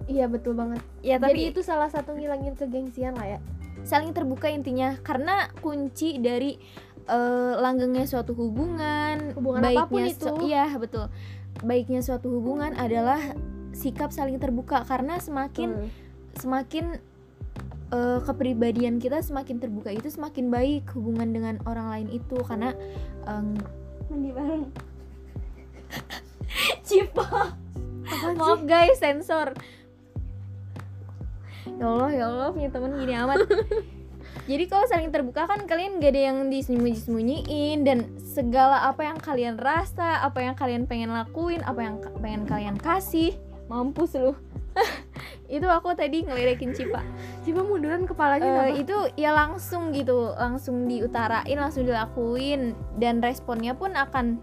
Iya 0.05 0.29
betul 0.29 0.53
banget. 0.53 0.85
Ya 1.01 1.17
jadi 1.17 1.33
tapi 1.33 1.39
itu 1.49 1.65
salah 1.65 1.89
satu 1.89 2.13
ngilangin 2.13 2.53
kegengsian 2.53 3.17
lah 3.17 3.25
ya 3.25 3.39
saling 3.87 4.11
terbuka 4.11 4.51
intinya. 4.51 4.99
Karena 4.99 5.47
kunci 5.63 6.19
dari 6.19 6.59
eh, 7.07 7.53
langgengnya 7.55 8.03
suatu 8.03 8.35
hubungan, 8.35 9.31
Hubungan 9.33 9.63
apa 9.63 9.87
pun 9.87 10.03
itu. 10.03 10.27
iya 10.43 10.67
betul. 10.75 11.07
Baiknya 11.63 12.03
suatu 12.03 12.27
hubungan 12.35 12.75
adalah 12.75 13.17
sikap 13.71 14.11
saling 14.11 14.37
terbuka. 14.37 14.83
Karena 14.83 15.17
semakin 15.23 15.69
Betul. 15.73 15.89
semakin 16.37 16.85
eh, 17.95 18.19
kepribadian 18.21 18.99
kita 18.99 19.23
semakin 19.23 19.63
terbuka 19.63 19.89
itu 19.95 20.11
semakin 20.11 20.51
baik 20.51 20.91
hubungan 20.93 21.31
dengan 21.31 21.55
orang 21.63 21.87
lain 21.89 22.07
itu. 22.11 22.37
Karena 22.43 22.75
em, 23.25 23.55
mandi 24.11 24.29
bareng. 24.35 24.65
Apaan 28.07 28.39
maaf 28.39 28.63
guys 28.63 29.03
sensor 29.03 29.51
ya 31.75 31.85
Allah 31.85 32.09
ya 32.11 32.23
Allah 32.31 32.47
punya 32.55 32.69
temen 32.71 32.91
gini 32.97 33.13
amat. 33.19 33.37
Jadi 34.47 34.63
kalau 34.71 34.85
saling 34.87 35.11
terbuka 35.11 35.43
kan 35.43 35.67
kalian 35.67 35.99
gak 35.99 36.15
ada 36.15 36.21
yang 36.31 36.47
disembunyi-sembunyiin 36.47 37.83
dan 37.83 38.07
segala 38.15 38.87
apa 38.87 39.03
yang 39.03 39.19
kalian 39.19 39.59
rasa 39.59 40.23
apa 40.23 40.39
yang 40.39 40.55
kalian 40.55 40.83
pengen 40.87 41.11
lakuin 41.11 41.59
apa 41.67 41.83
yang 41.83 41.95
ka- 41.99 42.15
pengen 42.23 42.43
kalian 42.47 42.75
kasih 42.79 43.35
mampus 43.67 44.15
lu. 44.15 44.31
Itu 45.51 45.67
aku 45.67 45.95
tadi 45.95 46.23
ngeledekin 46.23 46.71
Cipa. 46.71 47.03
Coba 47.43 47.61
munduran 47.63 48.07
kepalanya 48.07 48.67
kenapa? 48.67 48.79
itu 48.79 48.97
ya 49.15 49.31
langsung 49.35 49.91
gitu 49.95 50.35
langsung 50.35 50.87
diutarain 50.87 51.55
langsung 51.55 51.87
dilakuin 51.87 52.75
dan 52.99 53.19
responnya 53.23 53.75
pun 53.75 53.95
akan 53.95 54.39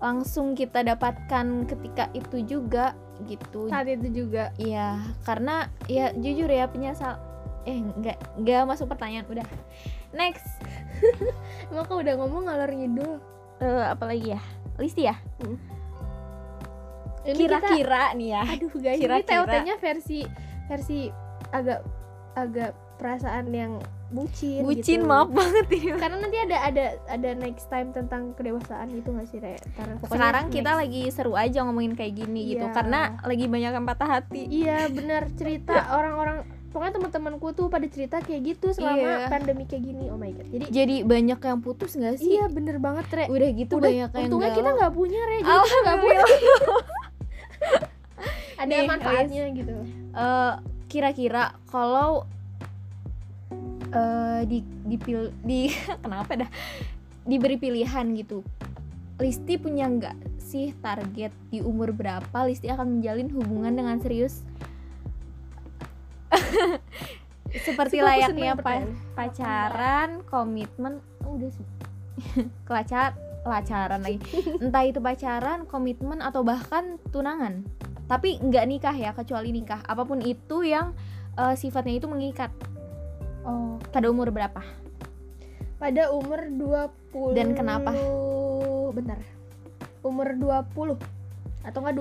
langsung 0.00 0.52
kita 0.52 0.82
dapatkan 0.84 1.64
ketika 1.68 2.08
itu 2.12 2.44
juga 2.44 2.92
gitu. 3.26 3.66
Saat 3.66 3.86
itu 3.86 4.08
juga. 4.12 4.50
Iya, 4.56 4.98
karena 5.22 5.66
ya 5.86 6.10
jujur 6.12 6.46
ya 6.46 6.66
penyesal 6.66 7.18
eh 7.62 7.78
nggak 7.78 8.42
nggak 8.42 8.62
masuk 8.66 8.86
pertanyaan 8.86 9.26
udah. 9.26 9.46
Next. 10.12 10.44
Emang 11.70 11.86
kau 11.86 11.98
udah 11.98 12.14
ngomong 12.16 12.46
ngalor 12.46 12.70
ngidul? 12.70 13.22
Eh 13.58 13.84
apa 13.86 14.04
lagi 14.04 14.34
ya? 14.34 14.40
Listi 14.76 15.06
ya? 15.06 15.14
Ini 17.22 17.38
kita- 17.38 17.62
kira-kira 17.62 18.04
nih 18.18 18.28
ya. 18.34 18.42
Aduh 18.44 18.74
guys 18.74 18.98
ini 18.98 19.04
Kira-kira. 19.06 19.46
TOT-nya 19.46 19.74
versi 19.78 20.20
versi 20.66 20.98
agak 21.48 21.80
agak 22.34 22.72
perasaan 22.96 23.50
yang 23.50 23.72
bucin 24.12 24.60
bucin 24.60 25.00
gitu. 25.00 25.08
maaf 25.08 25.32
banget 25.32 25.66
ini 25.72 25.96
karena 26.04 26.16
nanti 26.20 26.36
ada 26.36 26.56
ada 26.68 26.84
ada 27.08 27.30
next 27.32 27.66
time 27.72 27.88
tentang 27.90 28.36
kedewasaan 28.36 28.92
gitu 28.92 29.08
nggak 29.08 29.28
sih 29.32 29.40
Re? 29.40 29.56
Ntar 29.56 29.96
pokoknya 29.98 30.12
sekarang 30.20 30.44
kita 30.52 30.70
next. 30.70 30.80
lagi 30.84 31.02
seru 31.08 31.32
aja 31.32 31.58
ngomongin 31.64 31.96
kayak 31.96 32.12
gini 32.20 32.40
gitu 32.52 32.68
Iya. 32.68 32.76
karena 32.76 33.00
lagi 33.24 33.44
banyak 33.48 33.72
yang 33.72 33.86
patah 33.88 34.08
hati. 34.20 34.42
Iya 34.52 34.86
benar 35.00 35.32
cerita 35.32 35.96
orang-orang 35.96 36.44
pokoknya 36.72 36.92
teman-temanku 37.00 37.52
tuh 37.52 37.66
pada 37.68 37.84
cerita 37.88 38.20
kayak 38.20 38.40
gitu 38.52 38.76
selama 38.76 39.00
Iya. 39.00 39.28
pandemi 39.32 39.64
kayak 39.64 39.80
gini. 39.82 40.04
Oh 40.12 40.20
my 40.20 40.28
god. 40.28 40.46
Jadi 40.52 40.64
jadi 40.68 40.96
banyak 41.08 41.40
yang 41.40 41.60
putus 41.64 41.96
nggak 41.96 42.16
sih? 42.20 42.36
Iya 42.36 42.52
bener 42.52 42.76
banget 42.84 43.08
Re. 43.08 43.24
Udah 43.32 43.48
gitu 43.48 43.80
Udah, 43.80 43.88
banyak 43.88 44.10
yang 44.12 44.24
untungnya 44.28 44.50
kita 44.52 44.70
nggak 44.76 44.92
punya 44.92 45.20
Re. 45.24 45.38
Jadi 45.40 45.56
kita 45.64 45.78
nggak 45.80 45.98
punya. 46.04 46.22
Ada 48.62 48.70
Nih, 48.78 48.86
manfaatnya 48.86 49.44
gitu. 49.56 49.74
Eh, 50.14 50.52
kira-kira 50.86 51.56
kalau 51.66 52.28
eh 53.92 54.42
di 54.48 54.64
dipil 54.88 55.28
di 55.44 55.68
kenapa 56.04 56.44
dah? 56.44 56.50
Diberi 57.22 57.60
pilihan 57.60 58.08
gitu. 58.18 58.42
Listi 59.20 59.54
punya 59.60 59.86
nggak 59.86 60.16
sih 60.42 60.74
target 60.82 61.30
di 61.52 61.62
umur 61.62 61.94
berapa 61.94 62.44
Listi 62.48 62.66
akan 62.72 62.98
menjalin 62.98 63.30
hubungan 63.30 63.72
dengan 63.76 63.96
serius? 64.02 64.42
Seperti 67.68 68.00
layaknya 68.00 68.56
pa- 68.56 68.88
pacaran 69.12 70.24
komitmen 70.24 71.04
oh, 71.22 71.36
udah 71.36 71.50
sih. 71.52 71.66
Kelacar 72.66 73.14
lacaran 73.44 74.00
lagi. 74.00 74.18
Entah 74.58 74.84
itu 74.86 74.98
pacaran 74.98 75.68
komitmen 75.68 76.24
atau 76.24 76.40
bahkan 76.42 76.96
tunangan. 77.12 77.62
Tapi 78.08 78.40
nggak 78.40 78.66
nikah 78.66 78.96
ya 78.96 79.10
kecuali 79.12 79.52
nikah. 79.52 79.84
Apa 79.84 80.08
pun 80.08 80.24
itu 80.24 80.64
yang 80.64 80.96
eh, 81.36 81.54
sifatnya 81.54 82.00
itu 82.00 82.08
mengikat 82.08 82.50
oh. 83.46 83.78
Pada 83.90 84.06
umur 84.08 84.30
berapa? 84.30 84.62
Pada 85.78 86.14
umur 86.14 86.46
20 86.46 87.34
Dan 87.36 87.54
kenapa? 87.58 87.90
bentar. 88.92 89.18
Umur 90.02 90.34
20 90.34 90.98
atau 91.62 91.78
enggak 91.78 91.94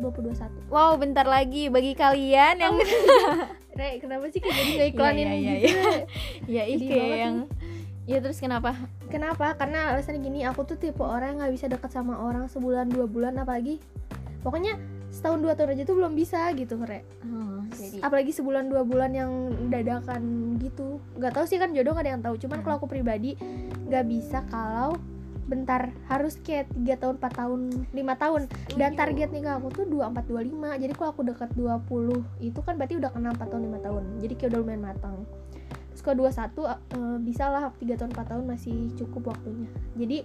20 0.00 0.72
21 0.72 0.72
wow 0.72 0.96
bentar 0.96 1.28
lagi 1.28 1.68
bagi 1.68 1.92
kalian 1.92 2.56
yang 2.64 2.74
Re 3.78 4.00
kenapa 4.00 4.28
sih 4.28 4.40
kayak 4.40 4.56
jadi 4.56 4.84
iklanin 4.92 5.26
Iya, 5.28 5.36
iya, 5.36 5.54
gitu? 5.60 5.76
Re? 5.80 6.00
ya 6.48 6.62
Sedih 6.64 6.76
ike 6.76 6.96
banget 6.96 7.18
yang 7.20 7.36
ya 8.02 8.18
terus 8.18 8.38
kenapa? 8.42 8.74
Kenapa? 9.08 9.54
Karena 9.54 9.94
alasannya 9.94 10.20
gini 10.20 10.42
aku 10.42 10.66
tuh 10.66 10.74
tipe 10.74 11.00
orang 11.06 11.36
yang 11.36 11.38
nggak 11.44 11.52
bisa 11.54 11.66
deket 11.70 11.90
sama 11.94 12.18
orang 12.18 12.50
sebulan 12.50 12.90
dua 12.90 13.06
bulan 13.06 13.38
apalagi 13.38 13.78
pokoknya 14.42 14.74
setahun 15.12 15.44
dua 15.44 15.52
tahun 15.52 15.76
aja 15.76 15.84
tuh 15.84 15.96
belum 16.00 16.12
bisa 16.16 16.48
gitu 16.56 16.80
Re. 16.80 17.04
Oh, 17.28 17.60
jadi 17.76 18.00
apalagi 18.00 18.32
sebulan 18.32 18.72
dua 18.72 18.82
bulan 18.82 19.12
yang 19.12 19.30
dadakan 19.68 20.56
gitu. 20.56 20.98
Nggak 21.20 21.36
tahu 21.36 21.44
sih 21.44 21.60
kan 21.60 21.76
jodoh 21.76 21.92
nggak 21.92 22.04
ada 22.08 22.12
yang 22.16 22.24
tahu. 22.24 22.34
Cuman 22.40 22.58
Hmm. 22.58 22.64
kalau 22.64 22.76
aku 22.80 22.88
pribadi 22.88 23.36
nggak 23.86 24.04
bisa 24.08 24.40
kalau 24.48 24.96
bentar 25.42 25.92
harus 26.08 26.40
kayak 26.40 26.72
tiga 26.72 26.96
tahun 26.96 27.20
4 27.20 27.28
tahun 27.36 27.60
lima 27.92 28.16
tahun. 28.16 28.48
Dan 28.72 28.96
target 28.96 29.28
nikah 29.36 29.60
aku 29.60 29.68
tuh 29.68 29.84
24 29.84 30.24
25 30.24 30.80
jadi 30.80 30.92
kalau 30.96 31.10
aku 31.12 31.22
dekat 31.28 31.50
20 31.52 32.24
itu 32.40 32.60
kan 32.64 32.80
berarti 32.80 32.96
udah 32.96 33.10
kena 33.12 33.36
4 33.36 33.52
tahun 33.52 33.62
5 33.68 33.84
tahun. 33.84 34.02
Jadi 34.24 34.34
kayak 34.40 34.48
udah 34.48 34.60
lumayan 34.64 34.80
matang. 34.80 35.16
Terus 35.92 36.00
kalau 36.00 36.24
21 36.24 36.64
eh, 36.64 37.18
bisa 37.20 37.44
lah 37.52 37.68
3 37.76 38.00
tahun 38.00 38.10
4 38.16 38.30
tahun 38.32 38.44
masih 38.48 38.96
cukup 38.96 39.36
waktunya. 39.36 39.68
Jadi 39.92 40.24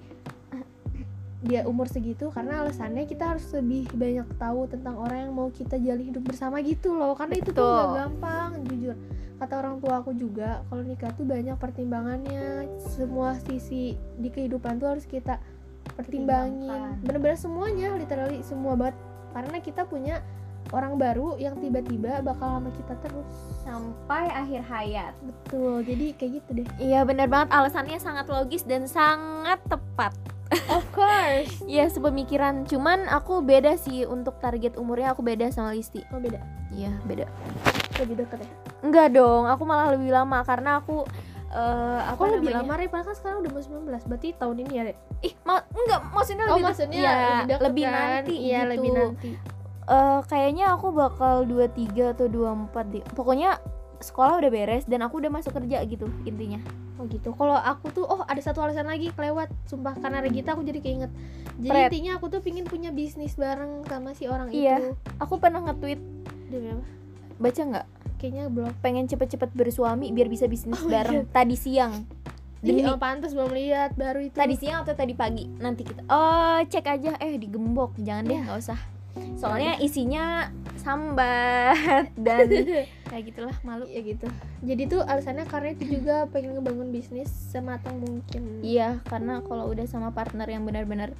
dia 1.45 1.61
umur 1.69 1.85
segitu 1.85 2.33
karena 2.33 2.65
alasannya 2.65 3.05
kita 3.05 3.37
harus 3.37 3.45
lebih 3.53 3.85
banyak 3.93 4.25
tahu 4.41 4.65
tentang 4.65 4.97
orang 4.97 5.29
yang 5.29 5.33
mau 5.37 5.53
kita 5.53 5.77
jalin 5.77 6.09
hidup 6.09 6.23
bersama 6.25 6.57
gitu 6.65 6.97
loh. 6.97 7.13
Karena 7.13 7.37
itu 7.37 7.53
tuh 7.53 7.61
Betul. 7.61 7.77
gak 7.77 7.93
gampang 7.93 8.51
jujur. 8.65 8.95
Kata 9.37 9.53
orang 9.61 9.75
tua 9.77 10.01
aku 10.01 10.17
juga 10.17 10.65
kalau 10.65 10.81
nikah 10.81 11.13
tuh 11.13 11.29
banyak 11.29 11.53
pertimbangannya. 11.61 12.65
Semua 12.81 13.37
sisi 13.45 13.93
di 14.17 14.29
kehidupan 14.33 14.81
tuh 14.81 14.97
harus 14.97 15.05
kita 15.05 15.37
pertimbangin. 15.93 16.97
Bener-bener 17.05 17.37
semuanya 17.37 17.93
literally 17.93 18.41
semua 18.41 18.73
banget. 18.73 18.97
Karena 19.37 19.57
kita 19.61 19.85
punya 19.85 20.25
orang 20.73 20.97
baru 20.97 21.37
yang 21.37 21.53
tiba-tiba 21.61 22.25
bakal 22.25 22.57
sama 22.57 22.73
kita 22.73 22.97
terus. 23.05 23.29
Sampai 23.61 24.25
akhir 24.33 24.65
hayat. 24.65 25.13
Betul 25.21 25.85
jadi 25.85 26.17
kayak 26.17 26.31
gitu 26.41 26.49
deh. 26.65 26.67
Iya 26.81 27.05
benar 27.05 27.29
banget. 27.29 27.53
Alasannya 27.53 28.01
sangat 28.01 28.25
logis 28.25 28.65
dan 28.65 28.89
sangat 28.89 29.61
tepat 29.69 30.17
of 30.71 30.85
course. 30.95 31.63
Ya 31.67 31.87
sepemikiran. 31.91 32.67
Cuman 32.67 33.07
aku 33.11 33.43
beda 33.43 33.75
sih 33.75 34.07
untuk 34.07 34.39
target 34.39 34.79
umurnya 34.79 35.11
aku 35.11 35.23
beda 35.23 35.51
sama 35.51 35.75
Listi. 35.75 36.03
Oh 36.15 36.19
beda? 36.19 36.39
Iya 36.71 36.91
beda. 37.03 37.25
Lebih 37.99 38.25
deket 38.25 38.43
ya? 38.43 38.51
Enggak 38.83 39.07
dong 39.15 39.49
aku 39.49 39.63
malah 39.67 39.93
lebih 39.95 40.11
lama 40.13 40.43
karena 40.45 40.79
aku 40.79 41.03
eh 41.47 41.99
apa 42.03 42.19
aku 42.19 42.43
lebih 42.43 42.51
namanya? 42.51 42.75
lama 42.75 42.83
Re, 42.83 42.87
kan 42.91 43.15
sekarang 43.15 43.39
udah 43.39 43.51
mau 43.55 43.63
19 43.63 43.87
berarti 43.87 44.27
tahun 44.35 44.55
ini 44.67 44.73
ya 44.75 44.83
Re? 44.83 44.93
ih 45.23 45.33
ma 45.47 45.63
enggak 45.71 46.01
maksudnya 46.11 46.43
oh 46.43 46.59
lebih 46.59 46.65
maksudnya 46.67 46.99
ya, 46.99 47.15
lebih, 47.15 47.39
deket 47.47 47.63
lebih 47.63 47.85
kan? 47.87 47.95
nanti 47.95 48.35
iya 48.35 48.59
gitu. 48.59 48.71
lebih 48.75 48.89
nanti. 48.91 49.29
Eh, 49.87 50.19
kayaknya 50.27 50.75
aku 50.75 50.91
bakal 50.91 51.47
23 51.47 52.11
atau 52.11 52.27
24 52.27 52.91
deh. 52.91 53.03
Pokoknya 53.15 53.55
sekolah 53.99 54.37
udah 54.37 54.49
beres 54.49 54.83
dan 54.83 55.01
aku 55.01 55.17
udah 55.17 55.29
masuk 55.29 55.53
kerja 55.53 55.81
gitu 55.83 56.05
intinya 56.23 56.61
Oh 56.95 57.05
gitu. 57.05 57.29
Kalau 57.31 57.53
aku 57.53 57.93
tuh, 57.93 58.01
oh 58.03 58.25
ada 58.25 58.41
satu 58.41 58.57
alasan 58.57 58.89
lagi 58.89 59.13
kelewat. 59.13 59.53
Sumpah 59.63 59.93
karena 59.95 60.17
Regita 60.17 60.57
aku 60.57 60.65
jadi 60.65 60.81
keinget. 60.81 61.13
Jadi 61.55 61.69
Prep. 61.69 61.87
intinya 61.87 62.17
aku 62.17 62.25
tuh 62.27 62.41
pingin 62.41 62.65
punya 62.65 62.89
bisnis 62.89 63.37
bareng 63.37 63.85
sama 63.85 64.17
si 64.17 64.25
orang 64.25 64.49
Iya. 64.49 64.81
itu. 64.81 64.97
aku 65.15 65.37
pernah 65.37 65.61
nge-tweet 65.61 66.01
Demi 66.49 66.73
apa? 66.73 66.81
baca 67.37 67.61
nggak 67.63 67.85
Kayaknya 68.17 68.43
belum. 68.49 68.71
pengen 68.79 69.05
cepet-cepet 69.05 69.53
bersuami 69.53 70.09
biar 70.09 70.25
bisa 70.25 70.49
bisnis 70.49 70.73
Oh, 70.75 70.89
bareng 70.89 71.29
tadi 71.29 71.53
siang 71.53 72.01
Demi 72.57 72.81
oh, 72.81 72.97
pantas 72.97 73.37
belum 73.37 73.53
lihat 73.53 73.93
baru 73.93 74.17
itu. 74.23 74.33
tadi 74.33 74.57
siang 74.57 74.81
atau 74.81 74.97
tadi 74.97 75.13
pagi 75.13 75.45
nanti 75.55 75.85
kita 75.85 76.01
oh 76.03 76.57
cek 76.59 76.81
aja 76.87 77.13
eh 77.19 77.37
digembok 77.37 77.93
jangan 77.99 78.25
deh 78.25 78.33
Iya. 78.33 78.43
nggak 78.43 78.57
usah 78.59 78.79
soalnya 79.33 79.77
isinya 79.77 80.49
sambat. 80.87 82.07
Dan 82.27 82.47
kayak 83.11 83.23
gitulah 83.35 83.55
malu. 83.67 83.83
Ya 83.91 83.99
gitu. 83.99 84.31
Jadi 84.63 84.87
tuh 84.87 85.03
alasannya 85.03 85.43
karena 85.51 85.75
itu 85.75 85.99
juga 85.99 86.31
pengen 86.31 86.55
ngebangun 86.55 86.95
bisnis 86.95 87.27
sematang 87.27 87.99
mungkin. 87.99 88.63
Iya 88.63 89.03
karena 89.11 89.43
kalau 89.43 89.67
udah 89.67 89.83
sama 89.83 90.15
partner 90.15 90.47
yang 90.47 90.63
benar-benar 90.63 91.11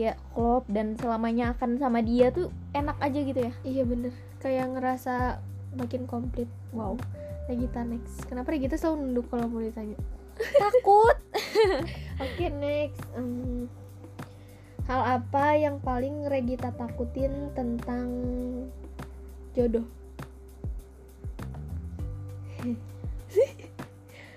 kayak 0.00 0.16
klop 0.32 0.64
dan 0.72 0.96
selamanya 0.96 1.52
akan 1.52 1.76
sama 1.76 2.00
dia 2.00 2.32
tuh 2.32 2.48
enak 2.72 2.96
aja 3.04 3.20
gitu 3.20 3.40
ya. 3.44 3.52
Iya 3.60 3.84
bener. 3.84 4.12
Kayak 4.40 4.72
ngerasa 4.72 5.44
makin 5.76 6.08
komplit. 6.08 6.48
Wow. 6.72 6.96
Regita 7.50 7.84
next. 7.84 8.24
Kenapa 8.24 8.56
Regita 8.56 8.80
selalu 8.80 8.96
nunduk 9.04 9.26
kalau 9.28 9.50
mau 9.50 9.60
ditanya? 9.60 9.98
Takut. 10.38 11.16
Oke 12.24 12.46
next. 12.48 13.02
Em, 13.18 13.66
hal 14.86 15.20
apa 15.20 15.58
yang 15.58 15.82
paling 15.82 16.30
Regita 16.30 16.70
takutin 16.72 17.50
tentang 17.52 18.08
jodoh. 19.56 19.86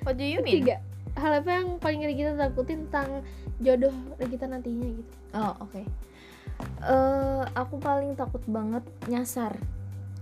What 0.03 0.19
do 0.19 0.25
you 0.27 0.43
mean 0.43 0.63
tiga 0.63 0.83
hal 1.13 1.39
apa 1.39 1.49
yang 1.61 1.77
paling 1.77 2.01
Regita 2.03 2.33
takutin 2.33 2.89
tentang 2.89 3.21
jodoh 3.61 3.93
Regita 4.17 4.49
nantinya 4.49 4.89
gitu? 4.89 5.13
Oh 5.37 5.53
oke. 5.61 5.81
Eh, 6.83 7.43
aku 7.55 7.75
paling 7.79 8.15
takut 8.17 8.43
banget 8.49 8.83
nyasar. 9.07 9.55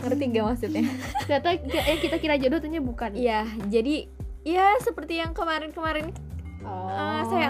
Ngerti 0.02 0.24
gak 0.34 0.46
maksudnya? 0.46 0.84
Ternyata 1.26 1.50
yang 1.62 2.00
kita 2.02 2.18
kira 2.18 2.36
jodoh 2.42 2.60
ternyata 2.62 2.86
bukan. 2.86 3.12
Iya, 3.14 3.46
jadi 3.70 4.10
ya 4.42 4.78
seperti 4.82 5.22
yang 5.22 5.34
kemarin-kemarin. 5.38 6.10
Oh, 6.62 7.22
saya 7.30 7.50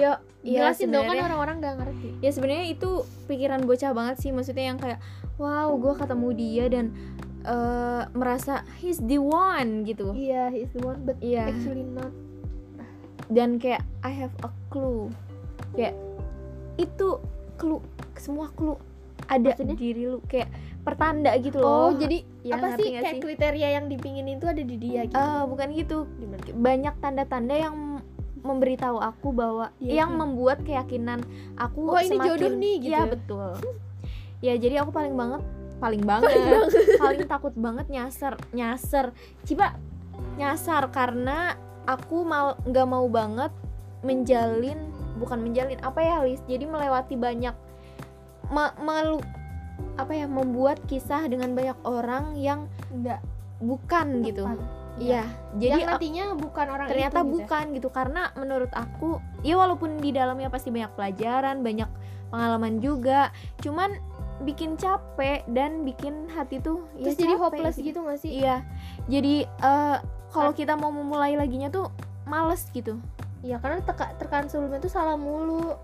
ya 0.00 0.12
ya 0.40 0.72
jelasin 0.72 0.88
dong 0.88 1.04
kan 1.04 1.20
orang-orang 1.22 1.56
gak 1.60 1.76
ngerti. 1.76 2.08
Ya 2.18 2.30
sebenarnya 2.32 2.66
itu 2.66 2.90
pikiran 3.26 3.60
bocah 3.62 3.92
banget 3.92 4.16
sih 4.18 4.30
maksudnya 4.30 4.64
yang 4.66 4.78
kayak 4.78 4.98
wow 5.36 5.68
gue 5.74 5.94
ketemu 5.94 6.28
dia 6.32 6.64
dan 6.66 6.86
eh, 7.42 8.02
merasa 8.12 8.64
he's 8.76 8.98
the 8.98 9.16
one 9.16 9.84
gitu. 9.84 10.10
Iya 10.10 10.48
he's 10.48 10.72
the 10.72 10.80
one 10.80 11.04
but 11.04 11.20
Iya. 11.20 11.46
actually 11.46 11.84
not. 11.84 12.08
Dan 13.26 13.56
kayak 13.56 13.84
I 14.00 14.12
have 14.16 14.32
a 14.40 14.50
clue. 14.68 15.12
Kayak 15.72 15.94
itu 16.74 17.20
clue 17.54 17.84
semua 18.16 18.48
clue 18.50 18.80
ada 19.26 19.52
Maksudnya? 19.52 19.76
di 19.76 19.84
diri 19.86 20.02
lu 20.06 20.18
kayak 20.24 20.48
pertanda 20.80 21.36
gitu 21.36 21.60
oh 21.60 21.92
loh 21.92 21.94
jadi 21.94 22.24
Ya, 22.40 22.56
apa 22.56 22.72
sih 22.72 22.88
kayak 22.90 23.04
sih? 23.04 23.20
kriteria 23.20 23.68
yang 23.76 23.86
dipingin 23.86 24.24
itu 24.26 24.48
ada 24.48 24.64
di 24.64 24.76
dia 24.80 25.04
gitu? 25.04 25.12
Eh, 25.12 25.42
bukan 25.44 25.68
gitu. 25.76 26.08
Gimana? 26.16 26.40
Banyak 26.50 26.94
tanda-tanda 26.98 27.52
yang 27.52 27.76
memberitahu 28.40 28.98
aku 28.98 29.30
bahwa 29.30 29.72
Iya, 29.78 30.04
yang 30.04 30.10
iya. 30.14 30.18
membuat 30.18 30.58
keyakinan 30.64 31.20
aku 31.54 31.90
Wah, 31.90 32.00
ini 32.00 32.16
semakin 32.16 32.26
jodoh 32.28 32.52
nih, 32.56 32.74
gitu 32.80 32.90
Iya 32.90 32.98
ya? 32.98 33.04
betul 33.08 33.50
ya 34.40 34.54
jadi 34.56 34.74
aku 34.80 34.90
paling 34.90 35.14
banget 35.14 35.42
paling 35.76 36.02
banget 36.04 36.32
paling 36.96 37.24
takut 37.28 37.52
banget 37.56 37.86
nyasar 37.92 38.40
nyasar 38.52 39.12
cipa 39.44 39.76
nyasar 40.36 40.88
karena 40.88 41.56
aku 41.84 42.24
mal 42.24 42.56
nggak 42.64 42.88
mau 42.88 43.04
banget 43.08 43.52
menjalin 44.00 44.88
bukan 45.20 45.44
menjalin 45.44 45.76
apa 45.84 46.00
ya 46.00 46.24
Lis 46.24 46.40
jadi 46.48 46.64
melewati 46.64 47.20
banyak 47.20 47.52
me- 48.48 48.76
melu 48.80 49.20
apa 50.00 50.12
ya 50.16 50.24
membuat 50.24 50.80
kisah 50.88 51.28
dengan 51.28 51.52
banyak 51.52 51.76
orang 51.84 52.36
yang 52.36 52.64
enggak 52.88 53.20
bukan 53.60 54.24
gitu 54.24 54.48
Tepat. 54.48 54.79
Iya. 55.00 55.24
Jadi 55.56 55.64
jadi 55.64 55.80
yang 55.80 55.90
nantinya 55.96 56.24
bukan 56.36 56.66
orang 56.68 56.86
ternyata 56.86 57.18
itu, 57.18 57.24
gitu 57.24 57.26
ya? 57.26 57.34
bukan 57.34 57.64
gitu 57.74 57.88
karena 57.88 58.22
menurut 58.36 58.72
aku 58.76 59.18
ya 59.42 59.54
walaupun 59.56 59.98
di 59.98 60.12
dalamnya 60.12 60.52
pasti 60.52 60.68
banyak 60.70 60.92
pelajaran 60.94 61.64
banyak 61.64 61.90
pengalaman 62.30 62.78
juga 62.78 63.34
cuman 63.58 63.98
bikin 64.46 64.78
capek 64.80 65.44
dan 65.52 65.84
bikin 65.84 66.28
hati 66.32 66.62
tuh 66.62 66.86
ya 66.96 67.12
terus 67.12 67.18
jadi 67.18 67.34
capek 67.36 67.42
hopeless 67.42 67.76
gitu. 67.76 67.98
gak 68.06 68.20
sih? 68.20 68.30
Iya. 68.40 68.64
Jadi 69.08 69.34
eh, 69.44 69.96
kalau 70.30 70.52
kita 70.54 70.78
mau 70.78 70.94
memulai 70.94 71.34
laginya 71.34 71.68
tuh 71.68 71.90
males 72.24 72.64
gitu. 72.70 72.96
Iya 73.40 73.56
karena 73.58 73.80
teka, 73.84 74.46
sebelumnya 74.48 74.80
tuh 74.84 74.92
salah 74.92 75.16
mulu 75.16 75.76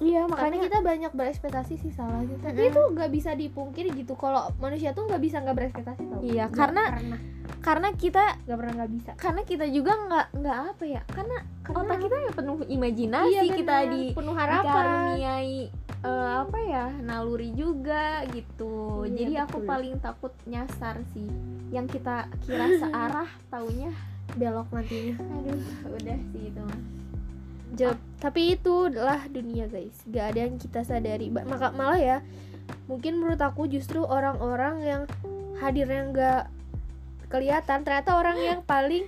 iya 0.00 0.20
Makanya 0.22 0.32
makanya 0.32 0.58
kita 0.64 0.78
banyak 0.80 1.12
berekspektasi 1.12 1.74
sih 1.76 1.92
salahnya 1.92 2.36
Tapi 2.38 2.56
Mm-mm. 2.58 2.70
itu 2.70 2.80
gak 2.92 3.10
bisa 3.10 3.30
dipungkiri 3.32 3.92
gitu 3.94 4.12
Kalau 4.14 4.48
manusia 4.56 4.90
tuh 4.90 5.04
gak 5.04 5.18
bisa 5.18 5.38
gak 5.38 5.54
berekspektasi 5.54 6.02
tau. 6.02 6.20
Iya, 6.20 6.46
Nggak 6.46 6.56
karena- 6.56 6.90
pernah, 6.90 7.18
karena 7.60 7.88
kita 7.92 8.24
Gak 8.42 8.56
pernah 8.56 8.74
gak 8.74 8.90
bisa. 8.90 9.10
karena 9.14 9.42
kita 9.42 9.64
juga 9.66 9.92
nggak 10.00 10.26
nggak 10.34 10.58
apa 10.66 10.84
ya 10.86 11.02
karena, 11.06 11.36
Karena 11.60 11.78
otak 11.78 11.98
kita 12.00 12.16
ya 12.18 12.30
penuh 12.32 12.56
imajinasi 12.64 13.30
Iya, 13.30 13.42
kita 13.54 13.76
bener. 13.78 13.92
di 13.92 14.02
Penuh 14.10 14.34
harapan. 14.34 14.64
dikaruniai 14.64 15.58
eh, 16.00 16.30
apa 16.40 16.58
ya 16.62 16.84
naluri 16.98 17.52
juga 17.52 18.24
gitu. 18.26 19.04
Iya, 19.04 19.12
jadi 19.14 19.32
aku 19.44 19.60
betul. 19.60 19.68
paling 19.68 19.94
takut 20.00 20.32
nyasar 20.44 20.96
sih 21.12 21.28
yang 21.68 21.84
kita 21.84 22.24
kira 22.40 22.66
searah 22.74 23.28
taunya 23.46 23.92
Belok 24.30 24.70
nantinya. 24.70 25.20
Aduh 25.20 25.60
udah 25.92 26.18
sih 26.30 26.42
itu 26.48 26.60
mah 26.62 26.80
Jawab. 27.76 27.98
Tapi 28.20 28.58
itu 28.58 28.74
adalah 28.90 29.24
dunia 29.30 29.70
guys. 29.70 29.96
Gak 30.06 30.34
ada 30.34 30.40
yang 30.48 30.56
kita 30.58 30.80
sadari. 30.82 31.30
Maka 31.30 31.70
Malah 31.70 32.00
ya 32.00 32.18
Mungkin 32.86 33.18
menurut 33.18 33.38
aku 33.42 33.66
justru 33.66 34.02
orang-orang 34.02 34.82
yang 34.82 35.02
hadirnya 35.58 36.02
gak 36.10 36.42
kelihatan 37.30 37.86
Ternyata 37.86 38.18
orang 38.18 38.38
yang 38.38 38.60
paling 38.66 39.06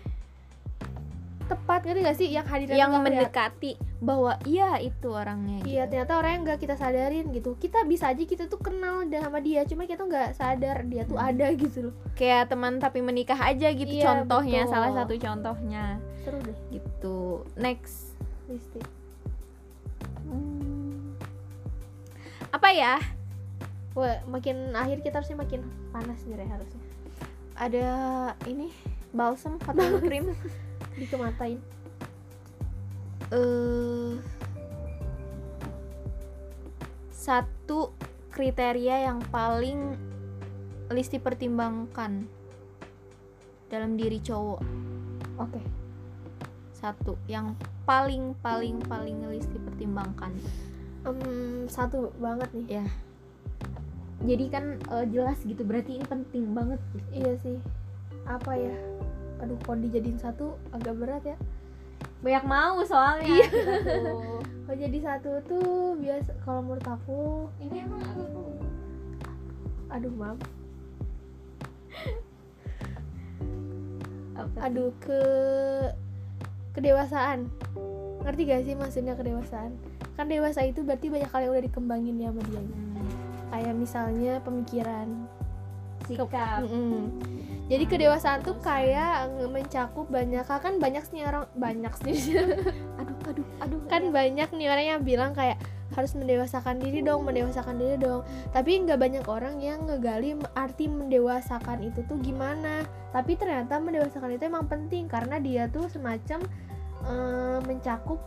tepat 1.51 1.85
ngerti 1.85 2.01
gak 2.07 2.17
sih? 2.19 2.29
Yang 2.31 2.47
hadirnya 2.49 2.79
yang 2.79 2.93
mendekati 3.03 3.75
bahwa 4.03 4.35
iya 4.51 4.83
itu 4.83 5.15
orangnya 5.15 5.63
Iya 5.63 5.87
gitu. 5.87 5.91
ternyata 5.95 6.13
orang 6.19 6.31
yang 6.35 6.43
gak 6.51 6.61
kita 6.63 6.75
sadarin 6.75 7.27
gitu. 7.31 7.55
Kita 7.55 7.87
bisa 7.87 8.11
aja 8.11 8.23
kita 8.23 8.51
tuh 8.51 8.59
kenal 8.59 9.07
sama 9.07 9.39
dia 9.39 9.63
Cuma 9.63 9.87
kita 9.87 10.03
nggak 10.07 10.35
sadar 10.35 10.83
dia 10.91 11.07
tuh 11.07 11.19
Hmm. 11.19 11.29
ada 11.31 11.47
gitu 11.55 11.79
loh. 11.91 11.95
Kayak 12.19 12.51
teman 12.51 12.83
tapi 12.83 12.99
menikah 12.99 13.39
aja 13.39 13.69
gitu. 13.71 13.91
Iya, 13.91 14.07
contohnya 14.07 14.67
betul. 14.67 14.73
salah 14.75 14.91
satu 14.95 15.15
contohnya. 15.19 15.85
Seru 16.27 16.39
deh. 16.43 16.57
Gitu. 16.71 17.19
Next 17.55 18.12
Listi 18.53 18.81
Hmm. 20.23 21.13
apa 22.55 22.69
ya? 22.73 22.97
Wah 23.93 24.23
makin 24.25 24.73
akhir 24.73 25.05
kita 25.05 25.21
harusnya 25.21 25.37
makin 25.37 25.67
panas 25.93 26.25
nih 26.25 26.41
Re, 26.41 26.47
harusnya. 26.49 26.83
Ada 27.59 27.89
ini 28.49 28.73
balsam 29.13 29.61
atau 29.61 29.99
krim 30.07 30.33
Dikematain. 30.97 31.61
Eh 33.35 34.17
satu 37.13 37.93
kriteria 38.33 39.07
yang 39.07 39.21
paling 39.29 39.95
Listi 40.93 41.17
pertimbangkan 41.17 42.29
dalam 43.73 43.97
diri 43.97 44.21
cowok. 44.21 44.61
Oke. 45.41 45.61
Satu 46.77 47.17
yang 47.25 47.57
paling 47.83 48.35
paling 48.41 48.79
paling 48.87 49.19
Listi 49.31 49.59
pertimbangkan 49.59 50.33
Em, 51.03 51.19
Satu 51.67 52.15
banget 52.23 52.51
nih. 52.55 52.83
Ya. 52.83 52.87
Jadi 54.23 54.45
kan 54.55 54.79
eh, 54.79 55.07
jelas 55.11 55.39
gitu 55.43 55.67
berarti 55.67 55.99
ini 55.99 56.07
penting 56.07 56.55
banget. 56.55 56.79
Gitu. 56.95 57.09
Iya 57.11 57.33
sih. 57.43 57.59
Apa 58.23 58.55
ya? 58.55 58.77
Aduh 59.43 59.59
kalau 59.67 59.83
dijadiin 59.83 60.23
satu 60.23 60.55
agak 60.71 60.95
berat 60.95 61.23
ya. 61.27 61.37
Banyak 62.23 62.45
mau 62.47 62.79
soalnya. 62.87 63.27
Iya. 63.27 63.49
Kalau 64.63 64.79
jadi 64.79 64.99
satu 65.03 65.31
tuh 65.43 65.99
biasa 65.99 66.39
Kalau 66.47 66.63
menurut 66.63 66.87
aku 66.87 67.51
ini 67.59 67.83
emang 67.83 67.99
agak 67.99 68.31
Aduh 69.91 70.15
maaf? 70.15 70.39
Aduh 74.63 74.95
ke 75.03 75.23
Kedewasaan. 76.73 77.49
Ngerti 78.23 78.43
gak 78.49 78.63
sih 78.65 78.75
maksudnya 78.79 79.15
kedewasaan? 79.19 79.77
Kan 80.17 80.29
dewasa 80.29 80.65
itu 80.65 80.85
berarti 80.85 81.09
banyak 81.09 81.31
hal 81.33 81.41
yang 81.49 81.53
udah 81.57 81.65
dikembangin 81.65 82.17
ya 82.21 82.29
sama 82.31 82.43
dia 82.49 82.61
Hmm, 82.63 83.09
Kayak 83.53 83.75
misalnya 83.77 84.33
pemikiran. 84.41 85.09
Sikap. 86.09 86.67
Mm-mm. 86.67 87.15
Jadi 87.71 87.85
kedewasaan 87.87 88.43
tuh 88.43 88.59
kayak 88.59 89.31
mencakup 89.49 90.09
banyak 90.11 90.45
hal. 90.45 90.59
Kan 90.61 90.77
banyak 90.83 91.05
nih 91.15 91.25
orang 91.29 91.45
banyak 91.55 91.95
sih. 92.05 92.37
Aduh 93.01 93.17
aduh 93.29 93.47
aduh. 93.63 93.81
Kan 93.87 94.11
banyak 94.11 94.49
nih 94.51 94.67
orang 94.69 94.87
yang 94.97 95.01
bilang 95.07 95.33
kayak 95.33 95.57
harus 95.93 96.13
mendewasakan 96.17 96.81
diri 96.81 97.05
dong 97.05 97.25
mendewasakan 97.25 97.77
diri 97.79 97.97
dong. 98.01 98.25
Tapi 98.51 98.85
nggak 98.85 98.99
banyak 98.99 99.25
orang 99.29 99.61
yang 99.61 99.85
ngegali 99.87 100.37
arti 100.57 100.89
mendewasakan 100.89 101.85
itu 101.85 102.03
tuh 102.09 102.19
gimana. 102.21 102.85
Tapi 103.13 103.37
ternyata 103.37 103.79
mendewasakan 103.79 104.37
itu 104.37 104.45
emang 104.49 104.67
penting 104.67 105.07
karena 105.07 105.37
dia 105.39 105.69
tuh 105.69 105.87
semacam 105.93 106.41
eh, 107.07 107.59
mencakup 107.65 108.19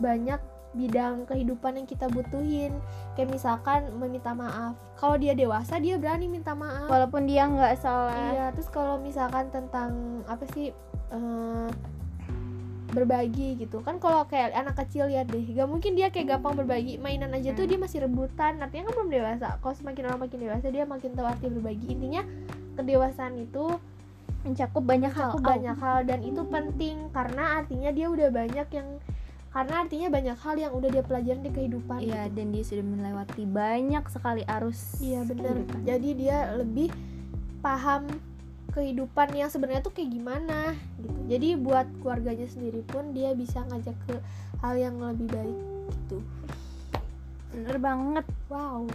banyak 0.00 0.40
bidang 0.70 1.26
kehidupan 1.26 1.82
yang 1.82 1.86
kita 1.86 2.06
butuhin. 2.08 2.72
Kayak 3.18 3.36
misalkan 3.36 3.90
meminta 3.98 4.32
maaf. 4.32 4.78
Kalau 4.96 5.18
dia 5.18 5.34
dewasa 5.34 5.76
dia 5.82 5.98
berani 5.98 6.30
minta 6.30 6.54
maaf. 6.54 6.88
Walaupun 6.88 7.26
dia 7.26 7.46
nggak 7.46 7.74
salah 7.80 8.14
Iya, 8.32 8.46
terus 8.54 8.70
kalau 8.70 8.96
misalkan 9.02 9.50
tentang 9.50 10.22
apa 10.30 10.44
sih 10.54 10.70
eh, 11.10 11.68
berbagi 12.90 13.54
gitu 13.56 13.80
kan 13.80 13.96
kalau 13.96 14.26
kayak 14.26 14.50
anak 14.52 14.74
kecil 14.76 15.06
lihat 15.06 15.30
deh 15.30 15.42
gak 15.42 15.68
mungkin 15.70 15.94
dia 15.94 16.10
kayak 16.10 16.36
gampang 16.36 16.58
berbagi 16.58 16.98
mainan 16.98 17.30
aja 17.30 17.54
tuh 17.54 17.64
dia 17.64 17.78
masih 17.78 18.02
rebutan 18.02 18.58
artinya 18.58 18.90
kan 18.90 18.94
belum 18.98 19.10
dewasa 19.10 19.46
kalau 19.62 19.74
semakin 19.74 20.02
orang 20.10 20.20
makin 20.26 20.38
dewasa 20.42 20.66
dia 20.68 20.84
makin 20.84 21.10
tahu 21.14 21.26
arti 21.26 21.46
berbagi 21.46 21.86
intinya 21.90 22.22
kedewasaan 22.74 23.38
itu 23.38 23.78
mencakup 24.42 24.82
banyak 24.82 25.12
hal 25.12 25.30
mencakup 25.36 25.46
banyak 25.46 25.76
hal 25.78 25.98
dan 26.08 26.20
itu 26.24 26.42
penting 26.48 26.96
karena 27.12 27.44
artinya 27.60 27.90
dia 27.92 28.06
udah 28.08 28.28
banyak 28.32 28.68
yang 28.72 28.88
karena 29.50 29.74
artinya 29.82 30.08
banyak 30.14 30.36
hal 30.38 30.54
yang 30.54 30.72
udah 30.72 30.88
dia 30.94 31.02
pelajarin 31.02 31.42
di 31.42 31.50
kehidupan 31.50 31.98
Iya, 32.06 32.30
gitu. 32.30 32.34
dan 32.38 32.46
dia 32.54 32.62
sudah 32.62 32.84
melewati 32.86 33.44
banyak 33.50 34.04
sekali 34.06 34.42
arus. 34.46 35.02
iya 35.02 35.26
kehidupan. 35.26 35.82
jadi 35.82 36.08
dia 36.14 36.38
lebih 36.54 36.88
paham 37.58 38.06
kehidupan 38.70 39.34
yang 39.34 39.50
sebenarnya 39.50 39.82
tuh 39.82 39.94
kayak 39.94 40.14
gimana 40.14 40.78
gitu. 41.02 41.20
Jadi 41.26 41.48
buat 41.58 41.86
keluarganya 42.02 42.46
sendiri 42.46 42.82
pun 42.86 43.10
dia 43.10 43.34
bisa 43.34 43.62
ngajak 43.66 43.96
ke 44.06 44.16
hal 44.62 44.74
yang 44.78 44.98
lebih 45.02 45.26
baik 45.30 45.58
gitu. 45.90 46.18
Bener 47.50 47.76
banget. 47.82 48.26
wow. 48.46 48.86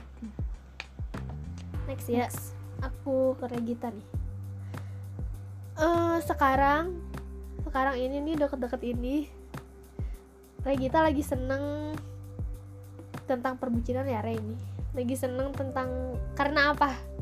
Next 1.85 2.07
ya. 2.07 2.27
Next. 2.27 2.55
aku 2.83 3.35
ke 3.39 3.45
Regita 3.51 3.91
nih. 3.91 4.07
Eh 5.75 6.17
sekarang 6.23 6.95
sekarang 7.67 7.95
ini 7.99 8.23
nih 8.23 8.35
deket-deket 8.39 8.81
ini 8.88 9.27
Regita 10.63 11.03
lagi 11.03 11.21
seneng 11.21 11.93
tentang 13.27 13.59
perbucinan 13.59 14.07
ya 14.07 14.23
Re 14.23 14.39
ini. 14.39 14.55
Lagi 14.95 15.15
seneng 15.19 15.51
tentang 15.51 16.15
karena 16.39 16.71
apa 16.71 17.14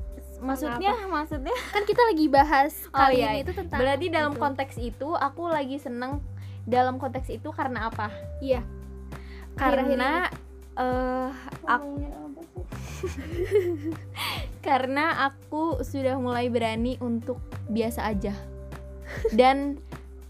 Maksudnya, 0.44 0.94
maksudnya? 1.08 1.56
Kan 1.72 1.84
kita 1.84 2.02
lagi 2.04 2.26
bahas 2.28 2.74
Oh, 2.88 3.00
kali 3.00 3.18
iya, 3.18 3.32
ini 3.34 3.42
itu 3.42 3.52
tentang 3.56 3.80
berarti 3.80 4.06
dalam 4.12 4.34
itu. 4.34 4.42
konteks 4.42 4.76
itu 4.78 5.10
aku 5.16 5.48
lagi 5.48 5.80
seneng 5.80 6.20
dalam 6.64 7.00
konteks 7.00 7.28
itu 7.30 7.50
karena 7.50 7.88
apa? 7.88 8.12
iya. 8.40 8.62
Karena 9.54 10.28
eh 10.74 11.30
aku 11.64 12.02
karena 14.66 15.28
aku 15.28 15.84
sudah 15.84 16.16
mulai 16.18 16.48
berani 16.48 16.98
untuk 17.00 17.38
biasa 17.68 18.10
aja. 18.10 18.34
Dan 19.30 19.78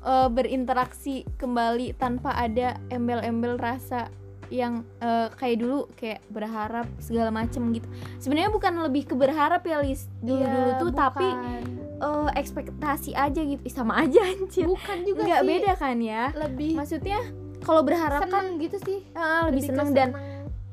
eh, 0.03 0.29
berinteraksi 0.29 1.23
kembali 1.37 1.95
tanpa 1.95 2.35
ada 2.35 2.75
embel-embel 2.89 3.55
rasa 3.55 4.09
yang 4.53 4.73
eh, 4.99 5.33
kayak 5.33 5.57
dulu 5.57 5.89
kayak 5.93 6.21
berharap 6.29 6.85
segala 6.99 7.33
macem 7.33 7.73
gitu. 7.73 7.89
Sebenarnya 8.17 8.49
bukan 8.49 8.73
lebih 8.79 9.03
ke 9.03 9.15
berharap 9.15 9.65
ya 9.65 9.81
Lis. 9.81 10.05
Dulu 10.19 10.37
dulu 10.39 10.69
Iya, 10.69 10.77
tuh 10.77 10.91
tapi 10.93 11.25
bukan. 11.25 11.61
eh, 11.99 12.29
ekspektasi 12.37 13.11
aja 13.11 13.41
gitu. 13.41 13.59
Ih, 13.59 13.73
sama 13.73 13.97
aja 13.97 14.21
anjir. 14.23 14.69
Bukan 14.69 14.97
juga 15.01 15.21
nggak 15.25 15.41
sih. 15.41 15.49
beda 15.49 15.71
kan 15.73 15.97
ya? 15.97 16.23
Lebih 16.31 16.71
maksudnya 16.75 17.19
kalau 17.59 17.81
berharap 17.81 18.29
kan 18.29 18.55
gitu 18.57 18.77
sih. 18.79 19.01
Eh, 19.03 19.41
lebih 19.47 19.61
ke 19.61 19.67
seneng 19.67 19.89
dan 19.91 20.09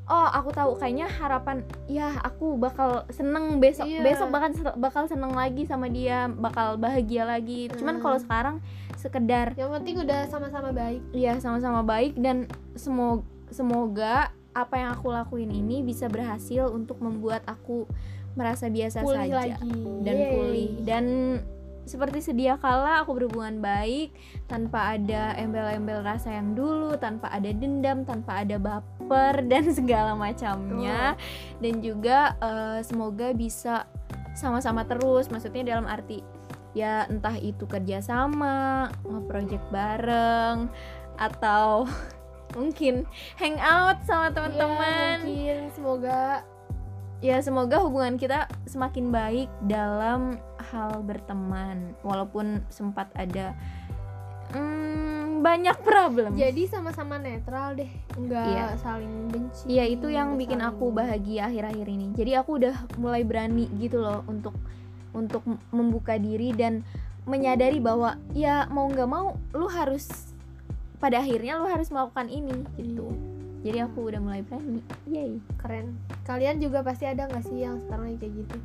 oh 0.03 0.27
aku 0.29 0.51
tahu. 0.51 0.71
Kayaknya 0.75 1.07
harapan 1.09 1.57
ya 1.87 2.13
aku 2.19 2.53
bakal 2.55 3.07
seneng 3.09 3.57
besok. 3.57 3.87
Iya. 3.87 4.03
besok 4.03 4.27
bakal 4.29 4.49
bakal 4.77 5.03
seneng 5.05 5.31
lagi 5.31 5.63
sama 5.63 5.87
dia 5.87 6.29
bakal 6.29 6.75
bahagia 6.75 7.25
lagi. 7.25 7.65
Cuman 7.71 7.97
Hmm. 7.97 8.03
kalau 8.03 8.17
sekarang 8.19 8.55
sekedar 8.93 9.55
yang 9.55 9.71
penting 9.71 9.97
udah 9.97 10.27
sama-sama 10.27 10.69
baik. 10.69 11.01
Ya 11.09 11.33
sama-sama 11.39 11.81
baik 11.81 12.13
dan 12.15 12.45
semoga 12.75 13.25
semoga 13.51 14.31
apa 14.51 14.75
yang 14.75 14.91
aku 14.95 15.11
lakuin 15.11 15.51
ini 15.51 15.79
bisa 15.79 16.11
berhasil 16.11 16.67
untuk 16.67 16.99
membuat 16.99 17.43
aku 17.47 17.87
merasa 18.35 18.67
biasa 18.71 19.03
pulih 19.03 19.27
saja 19.27 19.35
lagi. 19.55 19.83
dan 20.03 20.15
Yeay. 20.15 20.31
pulih. 20.35 20.69
Dan 20.83 21.05
seperti 21.81 22.21
sedia 22.21 22.55
kala 22.61 23.03
aku 23.03 23.17
berhubungan 23.17 23.59
baik 23.59 24.13
tanpa 24.45 24.95
ada 24.95 25.33
embel-embel 25.35 26.05
rasa 26.05 26.29
yang 26.31 26.53
dulu 26.53 26.93
tanpa 26.95 27.27
ada 27.33 27.49
dendam 27.49 28.05
tanpa 28.05 28.45
ada 28.45 28.55
baper 28.61 29.43
dan 29.51 29.71
segala 29.71 30.15
macamnya. 30.15 31.15
Dan 31.59 31.79
juga 31.83 32.35
eh, 32.39 32.79
semoga 32.83 33.31
bisa 33.35 33.87
sama-sama 34.35 34.87
terus. 34.87 35.27
Maksudnya 35.27 35.75
dalam 35.75 35.87
arti 35.87 36.23
ya 36.71 37.03
entah 37.11 37.35
itu 37.35 37.67
kerjasama 37.67 38.87
nge-project 39.03 39.65
bareng 39.75 40.71
atau 41.19 41.83
mungkin. 42.53 43.03
Hangout 43.35 44.01
sama 44.03 44.27
Iya, 44.27 44.33
teman-teman. 44.33 45.17
mungkin. 45.23 45.57
Semoga 45.71 46.19
ya 47.21 47.37
semoga 47.37 47.77
hubungan 47.77 48.17
kita 48.17 48.49
semakin 48.65 49.09
baik 49.09 49.49
dalam 49.65 50.37
hal 50.71 51.01
berteman. 51.01 51.93
Walaupun 52.01 52.65
sempat 52.67 53.09
ada 53.13 53.53
mm, 54.51 55.41
banyak 55.41 55.77
problem. 55.81 56.35
Jadi 56.35 56.67
sama-sama 56.67 57.17
netral 57.17 57.73
deh. 57.73 57.89
Nggak 58.13 58.45
Iya. 58.47 58.67
saling 58.77 59.13
benci. 59.29 59.63
Iya 59.67 59.85
itu 59.87 60.07
yang 60.07 60.35
bikin 60.35 60.59
saling- 60.59 60.77
aku 60.77 60.85
bahagia 60.91 61.47
akhir-akhir 61.47 61.87
ini. 61.87 62.07
Jadi 62.13 62.31
aku 62.35 62.57
udah 62.57 62.75
mulai 62.97 63.23
berani 63.23 63.65
gitu 63.77 64.01
loh 64.01 64.21
untuk 64.27 64.53
untuk 65.11 65.43
membuka 65.71 66.15
diri 66.15 66.55
dan 66.55 66.87
menyadari 67.21 67.77
bahwa 67.77 68.15
ya 68.31 68.65
mau 68.67 68.87
nggak 68.87 69.05
mau 69.05 69.35
lu 69.51 69.67
harus 69.67 70.30
pada 71.01 71.17
akhirnya 71.17 71.57
lu 71.57 71.65
harus 71.65 71.89
melakukan 71.89 72.29
ini 72.29 72.61
gitu. 72.77 73.09
Jadi 73.65 73.77
aku 73.81 74.09
udah 74.09 74.21
mulai 74.21 74.45
berani. 74.45 74.85
Yay. 75.09 75.41
Keren. 75.57 75.97
Kalian 76.25 76.61
juga 76.61 76.85
pasti 76.85 77.09
ada 77.09 77.25
nggak 77.25 77.45
sih 77.45 77.65
yang 77.65 77.81
sekarang 77.81 78.17
kayak 78.21 78.33
gitu? 78.45 78.57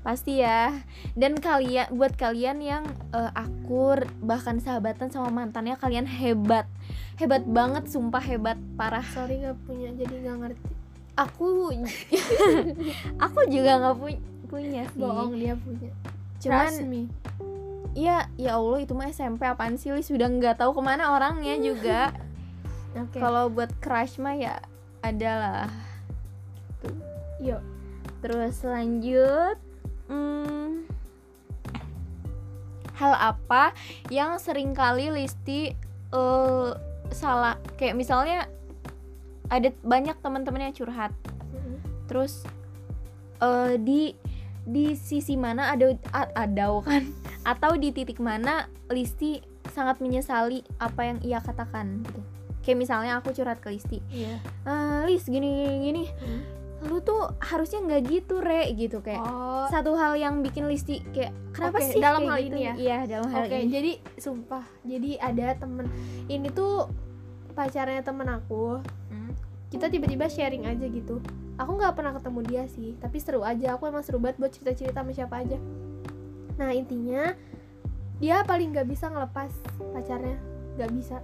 Pasti 0.00 0.40
ya. 0.40 0.72
Dan 1.12 1.36
kalian 1.36 1.92
buat 1.92 2.16
kalian 2.16 2.64
yang 2.64 2.84
eh, 3.12 3.32
akur 3.32 4.08
bahkan 4.24 4.56
sahabatan 4.60 5.12
sama 5.12 5.28
mantannya 5.28 5.76
kalian 5.76 6.08
hebat. 6.08 6.64
Hebat 7.20 7.44
banget 7.44 7.92
sumpah 7.92 8.24
hebat 8.24 8.56
parah. 8.76 9.04
Sorry 9.12 9.40
nggak 9.44 9.56
punya 9.68 9.92
jadi 9.96 10.14
nggak 10.24 10.36
ngerti. 10.48 10.72
Aku 11.16 11.72
aku 13.24 13.40
juga 13.48 13.72
nggak 13.80 13.96
punya 13.96 14.20
punya 14.48 14.82
sih. 14.92 15.00
Bohong 15.00 15.32
dia 15.36 15.56
punya. 15.56 15.92
Cuman 16.40 16.68
Trust 16.68 16.84
me 16.84 17.08
ya 17.96 18.28
ya 18.36 18.60
allah 18.60 18.84
itu 18.84 18.92
mah 18.92 19.08
SMP 19.08 19.48
apaan 19.48 19.80
sih 19.80 19.88
Lis? 19.88 20.12
sudah 20.12 20.28
nggak 20.28 20.60
tahu 20.60 20.76
ke 20.76 20.82
mana 20.84 21.16
orangnya 21.16 21.56
juga. 21.56 22.12
Oke. 23.00 23.16
Kalau 23.16 23.48
buat 23.48 23.72
crush 23.80 24.20
mah 24.20 24.36
ya 24.36 24.60
adalah 25.00 25.72
yuk. 27.40 27.64
Terus 28.20 28.64
lanjut 28.64 29.56
hmm, 30.08 30.88
Hal 32.96 33.12
apa 33.12 33.76
yang 34.08 34.40
sering 34.40 34.72
kali 34.72 35.12
Listi 35.12 35.72
eh, 36.12 36.70
salah 37.12 37.60
Kayak 37.76 37.96
misalnya 37.96 38.48
ada 39.46 39.72
banyak 39.84 40.16
teman-teman 40.20 40.68
yang 40.68 40.74
curhat. 40.76 41.12
Mm-mm. 41.52 41.76
Terus 42.08 42.44
eh, 43.40 43.76
di 43.80 44.16
di 44.66 44.98
sisi 44.98 45.38
mana 45.38 45.70
ada 45.76 45.94
ada 46.34 46.66
kan 46.82 47.06
atau 47.46 47.78
di 47.78 47.94
titik 47.94 48.18
mana 48.18 48.66
Listi 48.90 49.38
sangat 49.70 50.02
menyesali 50.02 50.66
apa 50.76 51.06
yang 51.06 51.18
ia 51.22 51.38
katakan 51.38 52.02
gitu 52.02 52.20
kayak 52.60 52.78
misalnya 52.78 53.12
aku 53.16 53.30
curhat 53.30 53.62
ke 53.62 53.70
Listi 53.70 54.02
iya 54.10 54.42
"Eh, 54.66 54.98
Lis 55.06 55.22
gini 55.24 55.46
gini 55.46 55.76
gini 55.80 56.04
Hmm. 56.18 56.42
lu 56.84 57.00
tuh 57.00 57.32
harusnya 57.40 57.80
nggak 57.80 58.02
gitu 58.04 58.36
re 58.38 58.68
gitu 58.74 59.00
kayak 59.00 59.22
oh 59.22 59.64
satu 59.66 59.94
hal 59.94 60.12
yang 60.14 60.42
bikin 60.42 60.66
Listi 60.66 61.00
kayak 61.08 61.30
kenapa 61.50 61.78
Oke, 61.78 61.86
sih 61.88 61.98
dalam 61.98 62.20
kayak 62.20 62.30
hal 62.30 62.38
gitu? 62.38 62.50
ini 62.52 62.60
ya? 62.60 62.74
iya 62.76 62.98
dalam 63.06 63.28
hal 63.30 63.42
Oke, 63.42 63.56
ini 63.56 63.70
jadi 63.70 63.92
sumpah, 64.18 64.64
jadi 64.82 65.10
ada 65.18 65.46
temen 65.56 65.86
ini 66.26 66.50
tuh 66.50 66.90
pacarnya 67.52 68.04
temen 68.04 68.28
aku. 68.28 68.84
Hmm. 69.08 69.32
Kita 69.66 69.88
tiba-tiba 69.88 70.28
sharing 70.28 70.68
aja 70.68 70.84
gitu. 70.84 71.24
Aku 71.56 71.72
nggak 71.74 71.96
pernah 71.96 72.12
ketemu 72.12 72.40
dia 72.44 72.64
sih, 72.68 72.92
tapi 73.00 73.16
seru 73.16 73.40
aja. 73.40 73.74
Aku 73.74 73.88
emang 73.88 74.04
seru 74.04 74.20
banget 74.20 74.36
buat 74.36 74.52
cerita-cerita 74.52 75.00
sama 75.00 75.10
siapa 75.10 75.40
aja. 75.40 75.56
Nah 76.56 76.72
intinya 76.72 77.36
dia 78.16 78.40
paling 78.48 78.72
nggak 78.72 78.88
bisa 78.88 79.12
ngelepas 79.12 79.52
pacarnya, 79.92 80.40
nggak 80.80 80.90
bisa. 80.96 81.20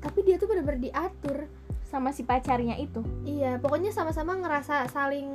Tapi 0.00 0.18
dia 0.24 0.36
tuh 0.40 0.48
bener-bener 0.48 0.90
diatur. 0.92 1.48
sama 1.86 2.10
si 2.10 2.26
pacarnya 2.26 2.74
itu? 2.82 2.98
Iya, 3.22 3.62
pokoknya 3.62 3.94
sama-sama 3.94 4.34
ngerasa 4.34 4.90
saling 4.90 5.30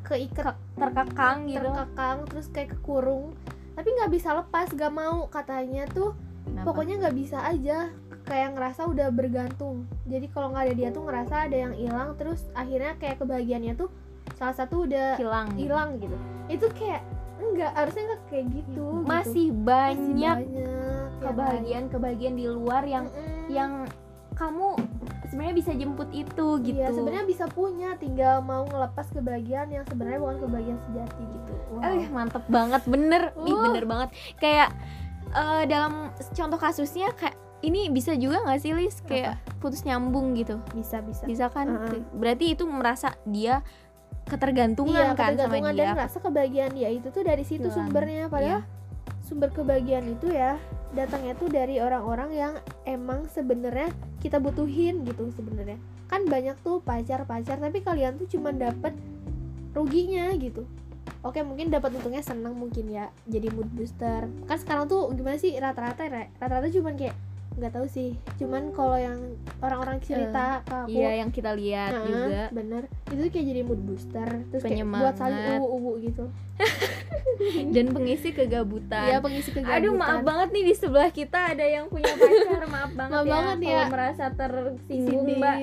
keikat 0.00 0.56
terkekang 0.80 1.44
gitu. 1.44 1.60
terkekang 1.60 2.24
terus 2.24 2.48
kayak 2.48 2.72
kekurung. 2.72 3.36
Tapi 3.76 3.88
nggak 3.92 4.10
bisa 4.10 4.32
lepas 4.32 4.72
gak 4.72 4.88
mau. 4.88 5.28
Katanya 5.28 5.84
tuh 5.92 6.16
Kenapa? 6.48 6.72
pokoknya 6.72 7.04
nggak 7.04 7.16
bisa 7.20 7.44
aja. 7.44 7.92
Kayak 8.24 8.56
ngerasa 8.56 8.88
udah 8.88 9.12
bergantung. 9.12 9.84
Jadi 10.08 10.32
kalau 10.32 10.56
nggak 10.56 10.72
ada 10.72 10.74
dia 10.74 10.88
tuh 10.88 11.04
ngerasa 11.04 11.34
ada 11.52 11.56
yang 11.68 11.76
hilang. 11.76 12.16
Terus 12.16 12.40
akhirnya 12.56 12.96
kayak 12.96 13.20
kebahagiaannya 13.20 13.74
tuh 13.76 13.92
salah 14.40 14.56
satu 14.56 14.88
udah 14.88 15.20
hilang 15.20 15.52
hilang 15.52 16.00
gitu. 16.00 16.16
Itu 16.48 16.72
kayak 16.72 17.04
enggak 17.50 17.72
harusnya 17.74 18.02
nggak 18.04 18.22
kayak 18.26 18.46
gitu 18.50 18.84
gitu. 18.84 18.84
masih 19.02 19.48
Masih 19.48 19.48
banyak 19.52 20.36
banyak 20.38 20.48
yang 20.54 21.18
kebahagiaan 21.18 21.84
kebahagiaan 21.88 22.36
di 22.36 22.46
luar 22.46 22.82
yang 22.82 23.06
lain. 23.06 23.18
Mm-mm. 23.18 23.46
yang 23.48 23.72
kamu 24.32 24.78
sebenarnya 25.26 25.56
bisa 25.58 25.72
jemput 25.74 26.08
itu 26.10 26.46
gitu 26.62 26.78
Iya, 26.78 26.94
sebenarnya 26.94 27.26
bisa 27.26 27.44
punya 27.50 27.98
tinggal 27.98 28.38
mau 28.38 28.62
ngelepas 28.64 29.10
kebahagiaan 29.10 29.68
yang 29.68 29.84
sebenarnya 29.84 30.18
bukan 30.18 30.36
kebahagiaan 30.40 30.80
sejati 30.86 31.22
gitu 31.26 31.52
wow. 31.74 31.82
Eh 31.82 32.06
mantep 32.08 32.44
banget 32.46 32.82
bener 32.86 33.22
Ih 33.42 33.50
Uh. 33.50 33.62
bener 33.66 33.84
banget 33.84 34.08
Kayak 34.38 34.70
eh, 35.28 35.62
dalam 35.66 36.14
contoh 36.14 36.56
kasusnya 36.56 37.10
kayak 37.12 37.34
ini 37.60 37.90
bisa 37.90 38.14
juga 38.14 38.46
nggak 38.46 38.60
sih 38.62 38.70
Lis 38.70 39.02
kayak 39.02 39.34
putus 39.58 39.82
nyambung 39.82 40.38
gitu 40.38 40.62
bisa 40.70 41.02
bisa 41.02 41.26
bisa 41.26 41.50
kan 41.50 41.66
Heeh. 41.66 42.06
berarti 42.14 42.54
itu 42.54 42.62
merasa 42.70 43.18
dia 43.26 43.66
ketergantungan 44.28 44.94
iya 44.94 45.16
kan 45.16 45.34
sama 45.34 45.48
ketergantungan 45.48 45.74
dia. 45.74 45.82
dan 45.88 45.96
rasa 45.96 46.18
kebahagiaan 46.20 46.72
dia 46.76 46.88
itu 46.92 47.08
tuh 47.08 47.22
dari 47.24 47.44
situ 47.44 47.68
Hilang. 47.68 47.88
sumbernya. 47.88 48.24
Padahal 48.28 48.62
sumber 49.24 49.50
kebahagiaan 49.52 50.06
itu 50.08 50.32
ya 50.32 50.60
datangnya 50.96 51.36
tuh 51.36 51.52
dari 51.52 51.80
orang-orang 51.80 52.30
yang 52.32 52.52
emang 52.88 53.28
sebenarnya 53.28 53.92
kita 54.20 54.40
butuhin 54.40 55.04
gitu 55.04 55.32
sebenarnya. 55.32 55.80
Kan 56.08 56.24
banyak 56.28 56.56
tuh 56.64 56.80
pacar-pacar 56.80 57.60
tapi 57.60 57.84
kalian 57.84 58.16
tuh 58.16 58.28
cuma 58.28 58.52
dapet 58.52 58.96
ruginya 59.76 60.32
gitu. 60.36 60.64
Oke 61.26 61.42
mungkin 61.42 61.68
dapat 61.68 61.98
untungnya 61.98 62.22
senang 62.22 62.54
mungkin 62.54 62.88
ya 62.88 63.10
jadi 63.28 63.50
mood 63.52 63.68
booster. 63.74 64.28
Kan 64.48 64.56
sekarang 64.60 64.86
tuh 64.88 65.10
gimana 65.12 65.36
sih 65.36 65.56
rata-rata 65.56 66.08
rata-rata 66.38 66.68
cuman 66.72 66.94
kayak 66.94 67.16
nggak 67.58 67.72
tahu 67.72 67.86
sih. 67.86 68.10
Cuman 68.36 68.70
kalau 68.70 68.94
yang 68.94 69.18
orang-orang 69.58 69.98
cerita 69.98 70.62
ke 70.62 70.74
aku 70.78 70.88
iya 70.88 71.18
yang 71.18 71.28
kita 71.28 71.52
lihat 71.52 71.90
Nah, 71.90 72.04
juga. 72.04 72.42
bener. 72.50 72.82
Itu 73.04 73.22
kayak 73.24 73.46
jadi 73.46 73.60
mood 73.60 73.80
booster 73.80 74.28
terus 74.48 74.62
kayak 74.62 74.86
buat 74.86 75.14
saling 75.14 75.34
Penyemangat. 75.36 75.60
uwu-uwu 75.60 75.90
gitu. 76.00 76.24
Dan 77.74 77.86
pengisi 77.90 78.30
kegabutan. 78.30 79.06
Iya 79.06 79.18
pengisi 79.18 79.50
kegabutan. 79.50 79.78
Aduh 79.78 79.92
maaf 79.92 80.20
banget 80.22 80.48
nih 80.50 80.64
di 80.64 80.74
sebelah 80.74 81.10
kita 81.10 81.52
ada 81.52 81.64
yang 81.64 81.86
punya 81.86 82.10
pacar. 82.12 82.62
Maaf 82.66 82.90
banget 82.92 83.12
Maaf 83.12 83.24
ya 83.24 83.32
banget 83.32 83.56
kalau 83.60 83.74
ya. 83.76 83.86
merasa 83.88 84.24
tersinggung 84.32 85.26
mbak. 85.28 85.56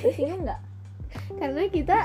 Tersinggung 0.00 0.40
nggak? 0.42 0.60
Karena 1.36 1.62
kita 1.68 1.98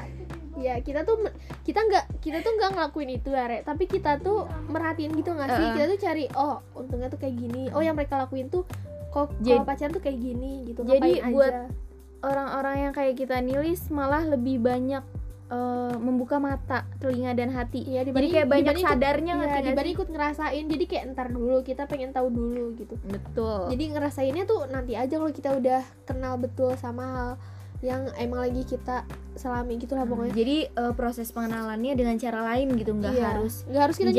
ya 0.59 0.75
kita 0.77 1.01
tuh 1.01 1.15
kita 1.63 1.79
nggak 1.79 2.05
kita 2.19 2.43
tuh 2.43 2.51
nggak 2.51 2.71
ngelakuin 2.75 3.11
itu 3.13 3.31
ya 3.31 3.47
Re. 3.47 3.63
tapi 3.63 3.87
kita 3.87 4.19
tuh 4.19 4.43
merhatiin 4.67 5.15
gitu 5.15 5.31
nggak 5.31 5.47
sih? 5.47 5.63
Heeh. 5.63 5.73
kita 5.73 5.85
tuh 5.87 5.99
cari 5.99 6.25
oh 6.33 6.55
untungnya 6.75 7.07
tuh 7.07 7.17
kayak 7.17 7.35
gini. 7.35 7.71
Oh 7.71 7.79
yang 7.79 7.95
mereka 7.95 8.17
lakuin 8.17 8.47
tuh 8.47 8.67
kok 9.11 9.27
kalau 9.37 9.67
pacaran 9.67 9.91
tuh 9.91 9.99
kayak 9.99 10.17
gini 10.17 10.51
gitu 10.65 10.81
Jadi 10.81 11.21
buat 11.29 11.53
orang-orang 12.21 12.75
yang 12.81 12.93
kayak 12.93 13.15
kita 13.15 13.37
nilis 13.37 13.89
malah 13.89 14.23
lebih 14.23 14.57
banyak 14.57 15.03
eh, 15.51 15.95
membuka 15.99 16.39
mata 16.39 16.87
telinga 16.97 17.35
dan 17.35 17.51
hati. 17.51 17.83
Iya, 17.83 18.07
jadi 18.07 18.27
kayak 18.31 18.47
banyak 18.47 18.71
ikut- 18.73 18.87
sadarnya 18.87 19.33
ngerti 19.35 19.51
nggak 19.51 19.65
dibanding 19.67 19.95
ikut 19.99 20.09
ngerasain. 20.09 20.63
Jadi 20.65 20.83
kayak 20.87 21.03
ntar 21.11 21.27
dulu 21.27 21.59
kita 21.59 21.83
pengen 21.85 22.09
tahu 22.09 22.31
dulu 22.31 22.71
gitu. 22.73 22.95
Betul. 23.03 23.67
Jadi 23.67 23.83
ngerasainnya 23.91 24.47
tuh 24.47 24.63
nanti 24.65 24.95
aja 24.95 25.11
kalau 25.11 25.27
kita 25.29 25.51
udah 25.53 25.83
kenal 26.07 26.39
betul 26.39 26.71
sama 26.75 27.03
hal 27.03 27.29
yang 27.81 28.07
emang 28.15 28.45
lagi 28.45 28.61
kita 28.63 29.03
selami 29.33 29.75
gitu 29.75 29.97
lah 29.97 30.05
pokoknya. 30.05 30.31
jadi 30.31 30.57
eh, 30.69 30.93
proses 30.93 31.33
pengenalannya 31.33 31.97
dengan 31.97 32.13
cara 32.15 32.45
lain 32.45 32.77
gitu 32.77 32.93
nggak 32.93 33.09
Iya. 33.11 33.25
harus 33.27 33.65
nggak 33.65 33.81
harus 33.81 33.95
kita 33.97 34.11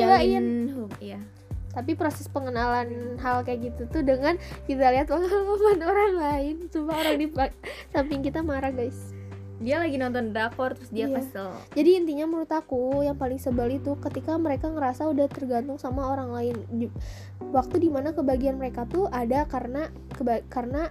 hub- 0.75 0.99
iya 0.99 1.21
tapi 1.73 1.93
proses 1.93 2.25
pengenalan 2.27 2.89
hal 3.17 3.41
kayak 3.41 3.67
gitu 3.67 3.89
tuh 3.89 4.01
dengan 4.01 4.37
kita 4.65 4.89
lihat 4.89 5.07
pengalaman 5.07 5.81
orang 5.89 6.13
lain. 6.15 6.55
Coba 6.69 6.97
orang 6.99 7.17
di 7.17 7.27
samping 7.89 8.21
kita 8.21 8.41
marah 8.41 8.69
guys. 8.69 9.13
Dia 9.57 9.79
lagi 9.79 9.95
nonton 9.95 10.31
drakor 10.31 10.75
terus 10.75 10.91
dia 10.91 11.07
Iya. 11.07 11.17
kesel. 11.17 11.49
Jadi 11.73 11.91
intinya 11.95 12.27
menurut 12.27 12.51
aku 12.51 13.01
yang 13.01 13.15
paling 13.15 13.39
sebel 13.39 13.73
itu 13.73 13.95
ketika 13.97 14.35
mereka 14.35 14.67
ngerasa 14.67 15.07
udah 15.07 15.27
tergantung 15.27 15.77
sama 15.77 16.07
orang 16.07 16.29
lain. 16.31 16.57
Di- 16.69 16.91
waktu 17.41 17.79
di 17.79 17.89
mana 17.89 18.11
kebahagiaan 18.11 18.57
mereka 18.57 18.85
tuh 18.85 19.07
ada 19.07 19.47
karena 19.47 19.87
keba- 20.11 20.43
karena 20.47 20.91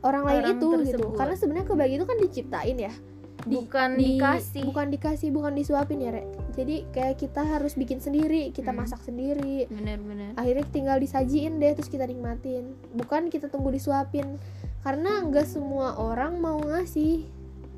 orang 0.00 0.24
lain 0.24 0.42
Orang 0.42 0.52
itu 0.52 0.66
gitu. 0.66 0.76
tersebut. 0.96 1.12
karena 1.14 1.34
sebenarnya 1.34 1.66
kebahagiaan 1.66 1.98
itu 1.98 2.08
kan 2.08 2.18
diciptain 2.18 2.78
ya 2.80 2.92
Di- 3.40 3.56
bukan 3.56 3.96
di- 3.96 4.16
dikasih. 4.16 4.62
bukan 4.64 4.86
dikasih 4.88 5.28
bukan 5.30 5.52
disuapin 5.52 5.98
ya 5.98 6.10
Rek. 6.10 6.26
Jadi 6.52 6.84
kayak 6.90 7.16
kita 7.16 7.40
harus 7.40 7.72
bikin 7.72 7.98
sendiri 7.98 8.50
kita 8.50 8.70
Hmm. 8.70 8.84
masak 8.84 9.00
sendiri. 9.00 9.64
Bener-bener. 9.66 10.34
Akhirnya 10.34 10.66
tinggal 10.66 10.96
disajiin 10.96 11.56
deh 11.56 11.72
terus 11.72 11.88
kita 11.88 12.04
nikmatin. 12.04 12.76
Bukan 12.92 13.28
kita 13.28 13.46
tunggu 13.46 13.70
disuapin. 13.70 14.36
Karena 14.80 15.22
nggak 15.22 15.46
semua 15.46 15.96
orang 15.96 16.36
mau 16.36 16.58
ngasih. 16.58 17.24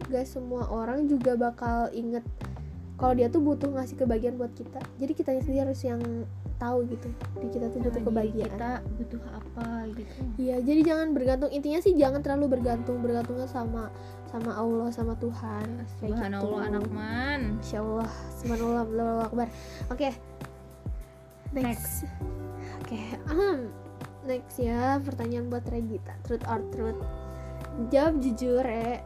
Nggak 0.02 0.26
semua 0.26 0.66
orang 0.66 1.06
juga 1.06 1.34
bakal 1.34 1.90
inget 1.92 2.26
kalau 2.94 3.14
dia 3.14 3.26
tuh 3.26 3.38
butuh 3.38 3.66
ngasih 3.68 3.94
kebahagiaan 3.96 4.34
buat 4.34 4.50
kita. 4.52 4.78
Jadi 4.96 5.12
kita 5.12 5.30
sendiri 5.36 5.62
harus 5.64 5.82
yang 5.82 5.98
tahu 6.56 6.86
gitu 6.86 7.10
di 7.42 7.50
kita 7.50 7.66
tuh 7.68 7.82
butuh 7.82 8.02
kebahagiaan. 8.04 8.54
kita 8.54 8.72
butuh 8.94 9.20
apa 9.26 9.66
gitu. 9.90 10.14
Iya 10.38 10.56
jadi 10.58 10.80
jangan 10.84 11.10
bergantung. 11.10 11.50
Intinya 11.50 11.78
sih 11.78 11.94
jangan 11.94 12.22
terlalu 12.22 12.54
bergantung. 12.54 13.02
Bergantungnya 13.02 13.46
sama 13.46 13.90
sama 14.32 14.56
Allah 14.56 14.88
sama 14.88 15.12
Tuhan. 15.20 15.84
Kayak 16.00 16.16
Subhanallah 16.16 16.60
gitu. 16.64 16.68
anak 16.72 16.86
man. 16.88 17.40
Insya 17.60 17.78
Allah 17.84 18.10
Subhanallah 18.40 18.82
Allahu 18.88 19.20
Akbar. 19.28 19.48
Oke. 19.92 20.08
Next, 21.52 22.08
Oke 22.80 23.12
ahem. 23.28 23.68
Next 24.24 24.56
ya 24.56 24.96
Pertanyaan 25.04 25.52
buat 25.52 25.68
Regita. 25.68 26.16
Truth 26.24 26.48
or 26.48 26.64
truth? 26.72 27.00
Jawab 27.92 28.24
jujur 28.24 28.64
Re. 28.64 29.04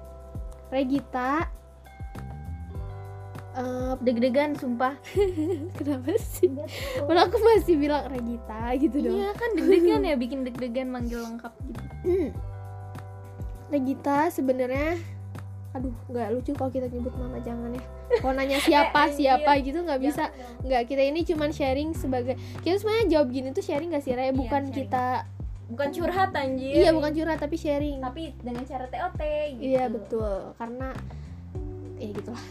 Regita 0.70 1.50
eh, 3.58 3.92
deg-degan 3.98 4.54
sumpah. 4.54 4.94
Kenapa 5.78 6.14
sih? 6.22 6.54
Padahal 7.02 7.26
aku 7.26 7.42
masih 7.42 7.74
bilang 7.74 8.06
Regita 8.06 8.78
gitu 8.78 9.02
dong. 9.02 9.18
Iya 9.18 9.30
kan 9.34 9.50
deg-degan 9.58 10.06
ya 10.06 10.14
bikin 10.14 10.46
deg-degan 10.46 10.86
manggil 10.86 11.18
lengkap 11.18 11.50
gitu. 11.66 11.82
Hmm. 12.06 12.30
Regita 13.74 14.30
sebenarnya 14.30 15.15
aduh 15.76 15.92
nggak 16.08 16.28
lucu 16.32 16.52
kalau 16.56 16.72
kita 16.72 16.88
nyebut 16.88 17.12
mama 17.20 17.36
jangan 17.44 17.76
ya. 17.76 17.84
Kalau 18.22 18.32
nanya 18.32 18.58
siapa 18.62 19.12
siapa 19.12 19.50
gitu 19.60 19.84
nggak 19.84 20.00
bisa. 20.00 20.32
Nggak 20.64 20.82
kita 20.88 21.02
ini 21.04 21.20
cuman 21.28 21.50
sharing 21.52 21.92
sebagai 21.92 22.40
kita 22.64 22.80
sebenarnya 22.80 23.06
jawab 23.18 23.28
gini 23.28 23.52
tuh 23.52 23.60
sharing 23.60 23.92
gak 23.92 24.00
sih 24.00 24.16
Raya 24.16 24.32
bukan 24.32 24.72
sharing. 24.72 24.88
kita 24.88 25.06
bukan 25.68 25.88
curhat 25.92 26.30
anjir. 26.32 26.72
Iya 26.80 26.90
bukan 26.96 27.12
curhat 27.12 27.38
tapi 27.42 27.56
sharing. 27.60 28.00
Tapi 28.00 28.32
dengan 28.40 28.64
cara 28.64 28.86
TOT 28.88 29.20
gitu. 29.58 29.68
Iya 29.68 29.84
betul. 29.92 30.56
Karena 30.56 30.88
ya 32.00 32.08
gitulah. 32.14 32.44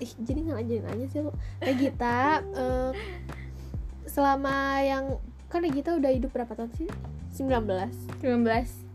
Ih 0.00 0.12
jadi 0.18 0.38
nggak 0.40 0.56
lanjutin 0.64 0.86
aja 0.88 1.06
sih 1.12 1.20
lu 1.20 1.32
Regita 1.60 2.40
eh, 2.64 2.90
selama 4.08 4.80
yang 4.82 5.20
kan 5.52 5.60
Regita 5.60 5.94
udah 5.94 6.10
hidup 6.10 6.32
berapa 6.32 6.56
tahun 6.56 6.72
sih? 6.74 6.88
19 7.36 8.24
19 8.24 8.89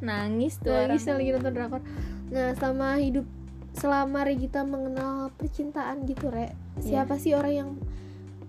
nangis 0.00 0.56
tuh 0.56 0.70
nangis 0.70 1.04
orang. 1.04 1.16
lagi 1.16 1.30
nonton 1.32 1.52
drakor. 1.52 1.82
Nah 2.28 2.48
selama 2.54 2.88
hidup 2.96 3.26
selama 3.72 4.18
Regita 4.22 4.62
mengenal 4.62 5.30
percintaan 5.34 6.02
gitu 6.04 6.28
re. 6.28 6.50
Iya. 6.78 7.02
siapa 7.02 7.14
sih 7.16 7.32
orang 7.32 7.52
yang 7.52 7.70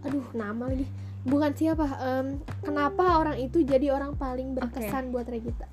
aduh 0.01 0.25
nama 0.31 0.65
lagi. 0.65 0.85
Bukan 1.21 1.51
siapa 1.51 1.85
em, 1.99 2.27
kenapa 2.61 3.19
orang 3.19 3.37
itu 3.37 3.61
jadi 3.61 3.89
orang 3.89 4.15
paling 4.15 4.53
berkesan 4.53 5.09
buat 5.09 5.25
Regita? 5.25 5.67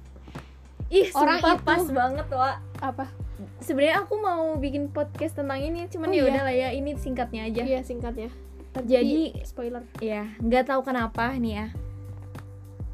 Ih 0.87 1.11
Orang 1.13 1.39
sumpah 1.39 1.55
itu- 1.55 1.65
pas 1.65 1.85
banget 1.87 2.27
wa 2.29 2.51
apa? 2.81 3.07
Sebenarnya 3.59 4.01
aku 4.01 4.15
mau 4.17 4.55
bikin 4.55 4.89
podcast 4.89 5.35
tentang 5.35 5.59
ini 5.59 5.87
cuman 5.87 6.09
Oh, 6.09 6.13
ya 6.13 6.17
iya? 6.17 6.27
udah 6.27 6.43
lah 6.43 6.55
ya 6.57 6.69
ini 6.71 6.95
singkatnya 6.95 7.43
aja. 7.45 7.63
Iya 7.63 7.81
singkatnya. 7.83 8.31
Jadi- 8.77 9.41
spoiler. 9.43 9.83
ya 9.99 10.31
nggak 10.39 10.69
tahu 10.69 10.81
kenapa 10.83 11.33
nih 11.35 11.53
ya. 11.55 11.67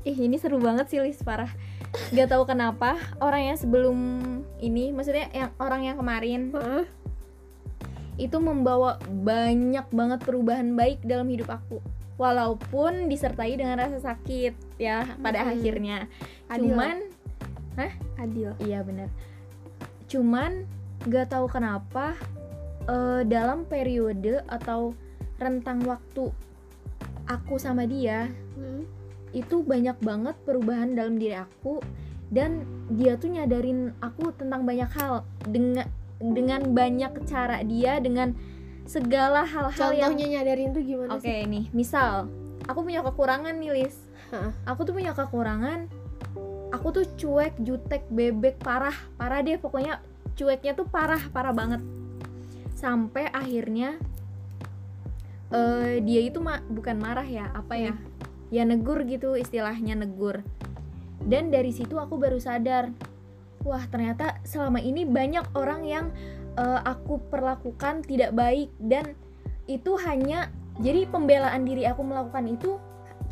Ih 0.02 0.18
ini 0.20 0.34
seru 0.34 0.58
banget 0.58 0.88
sih 0.88 0.98
Lis 0.98 1.20
parah 1.20 1.50
nggak 1.92 2.28
tahu 2.28 2.44
kenapa 2.48 2.96
orang 3.20 3.52
yang 3.52 3.58
sebelum 3.60 3.98
ini 4.64 4.92
maksudnya 4.96 5.28
yang 5.32 5.52
orang 5.60 5.84
yang 5.84 5.96
kemarin 6.00 6.48
Heeh. 6.52 6.84
itu 8.16 8.36
membawa 8.40 8.96
banyak 9.08 9.84
banget 9.92 10.20
perubahan 10.24 10.72
baik 10.72 11.04
dalam 11.04 11.28
hidup 11.28 11.52
aku 11.52 11.84
walaupun 12.16 13.08
disertai 13.12 13.56
dengan 13.56 13.76
rasa 13.80 14.00
sakit 14.00 14.80
ya 14.80 15.04
pada 15.20 15.44
Mm-mm. 15.44 15.52
akhirnya 15.52 15.98
Adil. 16.48 16.72
cuman 16.72 16.96
adil 18.20 18.52
iya 18.62 18.84
benar 18.84 19.08
cuman 20.08 20.68
nggak 21.08 21.32
tahu 21.32 21.48
kenapa 21.48 22.16
eh, 22.88 23.20
dalam 23.28 23.64
periode 23.64 24.44
atau 24.48 24.92
rentang 25.40 25.82
waktu 25.84 26.30
aku 27.26 27.56
sama 27.60 27.84
dia 27.84 28.28
Hmm. 28.52 28.84
Itu 29.32 29.64
banyak 29.64 29.96
banget 30.00 30.36
perubahan 30.44 30.94
dalam 30.96 31.16
diri 31.16 31.36
aku. 31.36 31.80
Dan 32.32 32.64
dia 32.88 33.20
tuh 33.20 33.28
nyadarin 33.28 33.92
aku 34.00 34.32
tentang 34.32 34.64
banyak 34.64 34.88
hal. 34.96 35.24
Dengan 35.44 35.84
dengan 36.22 36.60
banyak 36.70 37.26
cara 37.26 37.66
dia 37.66 37.98
dengan 37.98 38.32
segala 38.86 39.42
hal-hal 39.42 39.90
yang 39.90 40.14
contohnya 40.14 40.38
nyadarin 40.38 40.70
tuh 40.70 40.82
gimana 40.86 41.18
oke 41.18 41.26
sih? 41.26 41.46
nih 41.50 41.64
misal 41.74 42.30
aku 42.66 42.86
punya 42.86 43.02
kekurangan 43.02 43.58
nih 43.58 43.70
Lis 43.74 43.96
Hah. 44.30 44.54
aku 44.70 44.86
tuh 44.86 44.94
punya 44.94 45.14
kekurangan 45.18 45.90
aku 46.72 46.88
tuh 46.90 47.06
cuek 47.20 47.54
jutek 47.60 48.08
bebek 48.08 48.56
parah. 48.64 48.96
Parah 49.20 49.44
deh 49.44 49.60
pokoknya 49.60 50.00
cueknya 50.34 50.72
tuh 50.72 50.88
parah 50.88 51.20
parah 51.30 51.52
banget. 51.52 51.84
Sampai 52.74 53.28
akhirnya 53.28 54.00
eh 55.52 56.00
dia 56.00 56.20
itu 56.24 56.40
ma- 56.40 56.64
bukan 56.64 56.96
marah 56.96 57.28
ya 57.28 57.52
apa 57.52 57.76
ya 57.76 57.92
ya 58.52 58.68
negur 58.68 59.00
gitu 59.08 59.34
istilahnya 59.34 59.96
negur. 59.96 60.44
Dan 61.24 61.48
dari 61.48 61.72
situ 61.72 61.96
aku 61.96 62.20
baru 62.20 62.36
sadar 62.36 62.92
wah 63.64 63.82
ternyata 63.88 64.42
selama 64.44 64.82
ini 64.82 65.08
banyak 65.08 65.56
orang 65.56 65.82
yang 65.88 66.06
eh, 66.60 66.80
aku 66.84 67.18
perlakukan 67.32 68.04
tidak 68.04 68.36
baik. 68.36 68.68
Dan 68.76 69.16
itu 69.64 69.96
hanya 70.04 70.52
jadi 70.84 71.08
pembelaan 71.08 71.64
diri 71.64 71.88
aku 71.88 72.04
melakukan 72.04 72.44
itu 72.52 72.76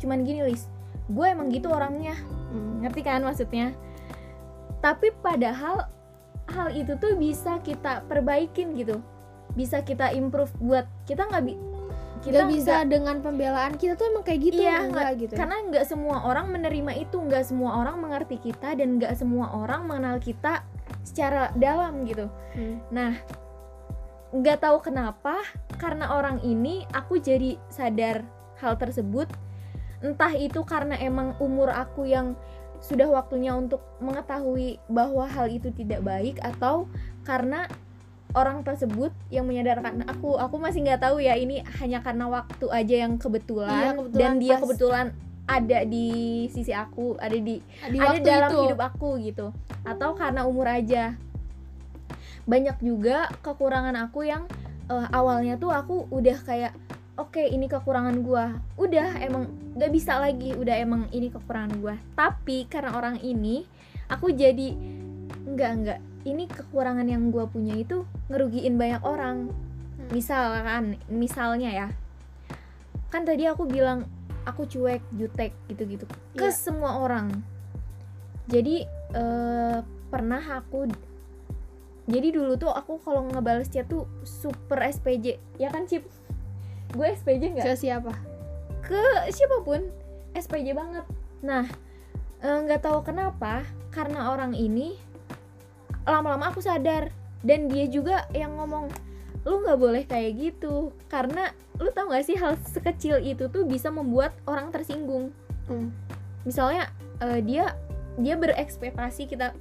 cuman 0.01 0.25
gini 0.25 0.41
Lis 0.49 0.65
gue 1.11 1.25
emang 1.27 1.51
gitu 1.51 1.69
orangnya. 1.69 2.17
Hmm. 2.51 2.83
ngerti 2.83 3.01
kan 3.05 3.23
maksudnya? 3.23 3.71
Tapi 4.83 5.13
padahal 5.23 5.87
hal 6.51 6.67
itu 6.75 6.97
tuh 6.99 7.15
bisa 7.15 7.61
kita 7.63 8.03
perbaikin 8.09 8.75
gitu. 8.75 8.99
Bisa 9.55 9.83
kita 9.83 10.11
improve 10.15 10.51
buat 10.59 10.87
kita 11.07 11.27
nggak 11.27 11.45
kita 12.21 12.37
kita 12.37 12.41
bisa 12.47 12.73
nggak- 12.77 12.89
dengan 12.89 13.15
pembelaan 13.19 13.73
kita 13.75 13.93
tuh 13.93 14.05
emang 14.07 14.21
kayak 14.21 14.39
gitu 14.43 14.61
Iya, 14.61 14.77
enggak 14.85 15.09
gitu 15.17 15.33
ya? 15.33 15.39
karena 15.41 15.55
nggak 15.63 15.85
semua 15.85 16.17
orang 16.21 16.47
menerima 16.49 16.91
itu 16.95 17.17
nggak 17.17 17.43
semua 17.43 17.71
orang 17.75 17.97
mengerti 17.97 18.37
kita 18.39 18.73
dan 18.73 18.97
nggak 18.97 19.13
semua 19.13 19.49
orang 19.51 19.85
mengenal 19.85 20.17
kita 20.17 20.61
secara 21.01 21.49
dalam 21.55 22.05
gitu 22.05 22.29
Hmm. 22.53 22.77
nah 22.87 23.17
nggak 24.31 24.59
tahu 24.59 24.77
kenapa 24.81 25.41
karena 25.75 26.13
orang 26.13 26.39
ini 26.41 26.85
aku 26.89 27.17
jadi 27.17 27.59
sadar 27.67 28.23
hal 28.57 28.77
tersebut 28.77 29.27
entah 29.99 30.31
itu 30.31 30.61
karena 30.63 30.95
emang 30.95 31.35
umur 31.37 31.67
aku 31.67 32.05
yang 32.05 32.37
sudah 32.79 33.05
waktunya 33.07 33.53
untuk 33.53 33.81
mengetahui 33.97 34.81
bahwa 34.87 35.25
hal 35.25 35.45
itu 35.45 35.69
tidak 35.69 36.01
baik 36.01 36.41
atau 36.41 36.89
karena 37.21 37.69
orang 38.31 38.63
tersebut 38.63 39.11
yang 39.27 39.43
menyadarkan 39.43 40.07
aku 40.07 40.39
aku 40.39 40.55
masih 40.55 40.83
nggak 40.83 41.03
tahu 41.03 41.19
ya 41.19 41.35
ini 41.35 41.63
hanya 41.79 41.99
karena 41.99 42.31
waktu 42.31 42.65
aja 42.71 42.95
yang 43.07 43.19
kebetulan, 43.19 43.91
Iya, 43.91 43.91
kebetulan 43.99 44.19
dan 44.19 44.31
dia 44.39 44.51
pas. 44.55 44.59
kebetulan 44.63 45.05
ada 45.47 45.79
di 45.83 46.07
sisi 46.47 46.71
aku 46.71 47.19
ada 47.19 47.35
di 47.35 47.59
di 47.91 47.97
ada 47.99 48.15
waktu 48.15 48.23
dalam 48.23 48.49
itu. 48.49 48.61
hidup 48.71 48.81
aku 48.81 49.09
gitu. 49.19 49.47
Atau 49.83 50.15
karena 50.15 50.47
umur 50.47 50.67
aja. 50.69 51.17
Banyak 52.47 52.77
juga 52.81 53.29
kekurangan 53.43 53.95
aku 53.99 54.25
yang 54.25 54.47
eh, 54.87 55.07
awalnya 55.11 55.59
tuh 55.59 55.69
aku 55.75 56.07
udah 56.09 56.37
kayak 56.41 56.73
oke 57.19 57.41
ini 57.41 57.67
kekurangan 57.67 58.15
gua. 58.23 58.63
Udah 58.79 59.19
emang 59.19 59.51
gak 59.75 59.91
bisa 59.91 60.17
lagi 60.17 60.55
udah 60.55 60.75
emang 60.79 61.11
ini 61.11 61.27
kekurangan 61.29 61.73
gua. 61.83 61.95
Tapi 62.15 62.65
karena 62.71 62.95
orang 62.95 63.19
ini 63.19 63.67
aku 64.07 64.31
jadi 64.31 64.71
enggak 65.45 65.71
enggak 65.75 65.99
ini 66.23 66.45
kekurangan 66.45 67.07
yang 67.07 67.29
gua 67.33 67.47
punya 67.49 67.77
itu 67.77 68.05
ngerugiin 68.29 68.77
banyak 68.77 69.01
orang. 69.03 69.49
Hmm. 69.51 70.09
misalkan 70.11 70.97
misalnya 71.07 71.69
ya. 71.71 71.87
Kan 73.13 73.23
tadi 73.23 73.45
aku 73.45 73.67
bilang 73.67 74.07
aku 74.43 74.65
cuek 74.65 75.03
jutek 75.13 75.53
gitu-gitu. 75.69 76.09
Ke 76.33 76.49
Iya. 76.49 76.55
semua 76.55 76.99
orang. 76.99 77.29
Jadi 78.49 78.83
eh, 79.11 79.77
pernah 80.11 80.43
aku 80.59 80.87
jadi 82.09 82.33
dulu 82.33 82.59
tuh 82.59 82.71
aku 82.73 82.99
kalau 82.99 83.23
ngebales 83.29 83.71
chat 83.71 83.87
tuh 83.87 84.03
super 84.27 84.81
SPJ 84.83 85.39
ya 85.55 85.71
kan 85.71 85.87
Cip? 85.87 86.03
Gue 86.91 87.07
SPJ 87.15 87.55
nggak? 87.55 87.65
Ke 87.67 87.73
siapa 87.77 88.13
ke 88.83 88.99
siapa 89.31 89.63
pun 89.63 89.87
SPJ 90.35 90.75
banget. 90.75 91.05
Nah 91.45 91.69
eh, 92.41 92.57
nggak 92.67 92.83
tahu 92.83 93.05
kenapa 93.05 93.63
karena 93.93 94.33
orang 94.33 94.51
ini 94.57 94.97
lama-lama 96.05 96.49
aku 96.49 96.63
sadar. 96.63 97.09
Dan 97.41 97.67
dia 97.69 97.89
juga 97.89 98.29
yang 98.37 98.53
ngomong 98.57 98.89
lu 99.41 99.65
nggak 99.65 99.79
boleh 99.81 100.03
kayak 100.05 100.37
gitu. 100.37 100.93
Karena 101.09 101.49
lu 101.81 101.89
tau 101.89 102.13
gak 102.13 102.29
sih 102.29 102.37
hal 102.37 102.61
sekecil 102.61 103.17
itu 103.25 103.49
tuh 103.49 103.65
bisa 103.65 103.89
membuat 103.89 104.37
orang 104.45 104.69
tersinggung. 104.69 105.33
Hmm. 105.69 105.93
misalnya 106.41 106.89
eh, 107.21 107.39
dia 107.45 107.77
dia 108.17 108.35
berekspektasi 108.35 109.29
kita 109.29 109.53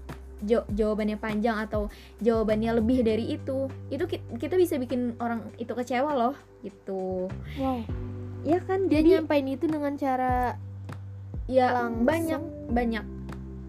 jaw- 0.42 0.66
jawabannya 0.72 1.20
panjang 1.20 1.60
atau 1.60 1.92
jawabannya 2.24 2.80
lebih 2.80 3.04
dari 3.04 3.36
itu 3.36 3.68
itu 3.92 4.04
ki- 4.08 4.40
kita 4.40 4.56
bisa 4.56 4.80
bikin 4.80 5.14
orang 5.20 5.44
itu 5.60 5.70
kecewa 5.70 6.16
loh 6.16 6.34
gitu. 6.64 7.28
Wow. 7.60 7.84
Ya 8.42 8.58
kan? 8.64 8.88
Dia 8.88 9.04
jadi 9.04 9.20
nyampain 9.20 9.46
itu 9.48 9.68
dengan 9.68 9.94
cara 10.00 10.56
ya 11.44 11.84
langsung. 11.84 12.08
banyak 12.08 12.42
banyak 12.72 13.04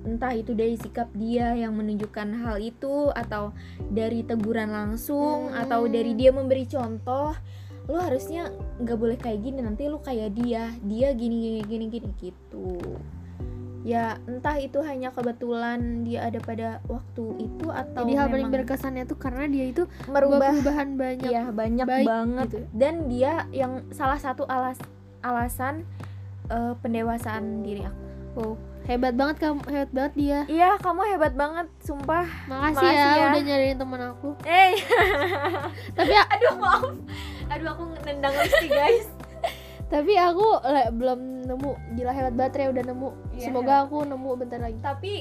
entah 0.02 0.32
itu 0.32 0.52
dari 0.52 0.76
sikap 0.76 1.10
dia 1.14 1.54
yang 1.54 1.74
menunjukkan 1.74 2.34
hal 2.42 2.58
itu 2.58 3.10
atau 3.12 3.54
dari 3.88 4.22
teguran 4.22 4.70
langsung 4.70 5.50
Hmm. 5.50 5.62
atau 5.62 5.86
dari 5.86 6.14
dia 6.14 6.30
memberi 6.30 6.66
contoh 6.66 7.34
lu 7.86 7.98
harusnya 7.98 8.50
nggak 8.78 8.98
boleh 8.98 9.18
kayak 9.18 9.42
gini 9.42 9.60
nanti 9.60 9.86
lu 9.86 9.98
kayak 10.00 10.34
dia 10.34 10.70
dia 10.82 11.12
gini 11.12 11.36
gini 11.38 11.60
gini 11.66 11.86
gini 11.90 12.10
gitu 12.18 12.78
ya 13.82 14.14
entah 14.30 14.62
itu 14.62 14.78
hanya 14.80 15.10
kebetulan 15.10 16.06
dia 16.06 16.30
ada 16.30 16.38
pada 16.38 16.70
waktu 16.86 17.26
itu 17.42 17.66
atau 17.66 18.06
jadi 18.06 18.14
hal 18.16 18.28
paling 18.30 18.54
berkesannya 18.54 19.10
tuh 19.10 19.18
karena 19.18 19.50
dia 19.50 19.66
itu 19.74 19.90
merubah 20.06 20.54
perubahan 20.54 20.90
banyak 20.94 21.30
Iya 21.34 21.44
banyak 21.50 21.88
baik 21.90 22.06
banget 22.06 22.48
gitu. 22.48 22.58
dan 22.72 22.94
dia 23.10 23.34
yang 23.50 23.82
salah 23.90 24.22
satu 24.22 24.46
alas 24.46 24.78
alasan 25.22 25.82
eh, 26.48 26.74
pendewasaan 26.78 27.66
diri 27.66 27.82
aku. 27.82 27.98
wow 28.38 28.54
hebat 28.92 29.14
banget 29.14 29.36
kamu 29.40 29.60
hebat 29.66 29.92
banget 29.92 30.14
dia 30.14 30.40
Iya 30.46 30.70
kamu 30.78 31.02
hebat 31.08 31.34
banget 31.34 31.68
sumpah. 31.80 32.28
makasih, 32.46 32.76
Makasih 32.78 32.92
ya, 32.92 33.08
ya. 33.14 33.26
udah 33.30 33.42
nyariin 33.44 33.78
temen 33.78 34.02
aku 34.06 34.30
Eh 34.44 34.74
tapi 35.98 36.12
ya, 36.12 36.24
aduh 36.26 36.56
maaf. 36.56 36.84
Aduh 37.50 37.68
aku 37.70 37.84
nendang 38.02 38.34
lipstick 38.34 38.70
guys. 38.70 39.08
tapi 39.88 40.16
aku 40.16 40.44
le- 40.66 40.92
belum 40.94 41.20
nemu 41.44 41.70
gila 41.94 42.12
hebat 42.12 42.34
banget 42.34 42.54
ya 42.58 42.70
udah 42.70 42.84
nemu 42.86 43.10
Iya, 43.34 43.44
semoga 43.44 43.74
aku 43.82 43.98
nemu 44.02 44.30
bentar 44.36 44.58
lagi 44.58 44.80
Tapi 44.80 45.14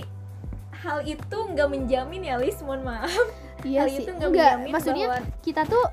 hal 0.73 1.03
itu 1.03 1.37
nggak 1.45 1.69
menjamin 1.69 2.23
ya 2.23 2.37
Lis 2.37 2.59
mohon 2.61 2.83
maaf. 2.83 3.11
iya 3.61 3.83
hal 3.83 3.89
sih 3.89 4.01
itu 4.01 4.11
nggak 4.11 4.27
enggak 4.27 4.51
menjamin 4.55 4.73
maksudnya 4.73 5.07
bahwa 5.09 5.19
kita 5.41 5.63
tuh 5.65 5.87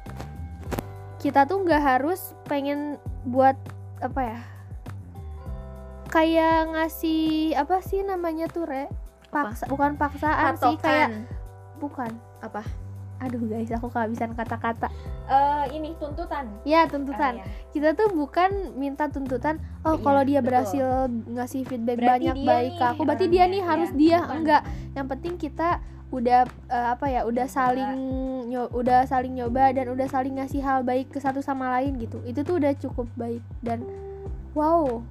kita 1.18 1.42
tuh 1.44 1.58
nggak 1.60 1.82
harus 1.82 2.22
pengen 2.44 2.96
buat 3.24 3.58
apa 3.98 4.22
ya 4.24 4.40
kayak 6.08 6.58
ngasih 6.70 7.24
apa 7.54 7.80
sih 7.80 8.02
namanya 8.02 8.48
tuh 8.48 8.64
re 8.64 8.88
paksa 9.28 9.68
bukan 9.68 9.96
paksaan 9.96 10.56
sih 10.56 10.76
kayak 10.78 11.10
patokan 11.10 11.12
bukan 11.78 12.12
apa? 12.40 12.64
aduh 13.18 13.42
guys 13.42 13.74
aku 13.74 13.90
kehabisan 13.90 14.30
kata-kata 14.32 14.94
Eh 15.26 15.66
ini 15.74 15.98
tuntutan. 15.98 16.46
ya 16.64 16.86
tuntutan 16.86 17.42
ya. 17.42 17.44
kita 17.74 17.92
tuh 17.92 18.14
bukan 18.14 18.48
minta 18.74 19.10
tuntutan 19.10 19.58
oh 19.82 19.98
Iya, 19.98 20.04
kalau 20.06 20.22
dia 20.22 20.38
betul. 20.38 20.46
berhasil 20.48 20.86
ngasih 21.28 21.62
feedback 21.66 21.98
Berarti 21.98 22.14
banyak 22.24 22.38
baik 22.40 22.72
ke 22.74 22.86
aku 22.86 23.02
berarti 23.04 23.26
dia 23.28 23.44
nih 23.44 23.60
harus 23.60 23.90
iya. 23.90 23.98
dia 23.98 24.18
Bukan. 24.22 24.36
enggak 24.38 24.62
yang 24.94 25.08
penting 25.08 25.34
kita 25.36 25.70
udah 26.08 26.40
eh, 26.70 26.88
apa 26.88 27.06
ya 27.10 27.22
udah 27.24 27.48
saling 27.48 27.92
nyo- 28.48 28.70
udah 28.72 29.04
saling 29.04 29.34
nyoba 29.34 29.74
dan 29.74 29.90
udah 29.90 30.08
saling 30.08 30.38
ngasih 30.38 30.62
hal 30.62 30.80
baik 30.82 31.10
ke 31.10 31.18
satu 31.18 31.42
sama 31.42 31.74
lain 31.74 31.98
gitu 31.98 32.22
itu 32.24 32.40
tuh 32.40 32.56
udah 32.56 32.72
cukup 32.76 33.10
baik 33.14 33.42
dan 33.60 33.82
wow 34.54 35.02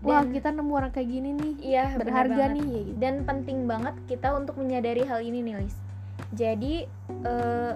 wah 0.00 0.24
Dan- 0.24 0.32
kita 0.32 0.48
nemu 0.52 0.72
orang 0.72 0.92
kayak 0.92 1.08
gini 1.08 1.30
nih. 1.36 1.54
Iya 1.60 1.84
berharga 2.00 2.44
nih 2.56 2.66
ya 2.66 2.82
gitu. 2.88 2.92
dan 2.98 3.14
penting 3.28 3.58
banget 3.68 3.94
kita 4.08 4.32
untuk 4.32 4.56
menyadari 4.56 5.04
hal 5.04 5.20
ini 5.20 5.44
nih 5.44 5.54
Lis 5.60 5.76
jadi 6.30 6.86
eh, 7.26 7.74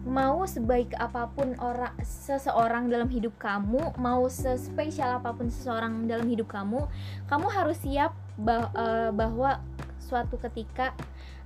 mau 0.00 0.48
sebaik 0.48 0.96
apa 0.96 1.28
pun 1.36 1.52
orang 1.60 1.92
seseorang 2.00 2.88
dalam 2.88 3.12
hidup 3.12 3.36
kamu 3.36 3.92
mau 4.00 4.24
sespesial 4.32 5.20
apa 5.20 5.36
pun 5.36 5.52
seseorang 5.52 6.08
dalam 6.08 6.24
hidup 6.24 6.48
kamu 6.48 6.88
kamu 7.28 7.46
harus 7.52 7.76
siap 7.84 8.16
bah- 8.40 8.72
eh, 8.72 9.12
bahwa 9.12 9.60
suatu 10.00 10.40
ketika 10.40 10.96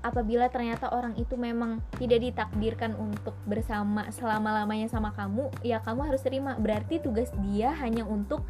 apabila 0.05 0.53
ternyata 0.53 0.93
orang 0.93 1.17
itu 1.17 1.33
memang 1.35 1.81
tidak 1.97 2.21
ditakdirkan 2.21 2.93
untuk 2.93 3.33
bersama 3.49 4.13
selama-lamanya 4.13 4.87
sama 4.93 5.17
kamu 5.17 5.49
ya 5.65 5.81
kamu 5.81 6.05
harus 6.05 6.21
terima. 6.21 6.61
Berarti 6.61 7.01
tugas 7.01 7.33
dia 7.41 7.73
hanya 7.81 8.05
untuk 8.05 8.45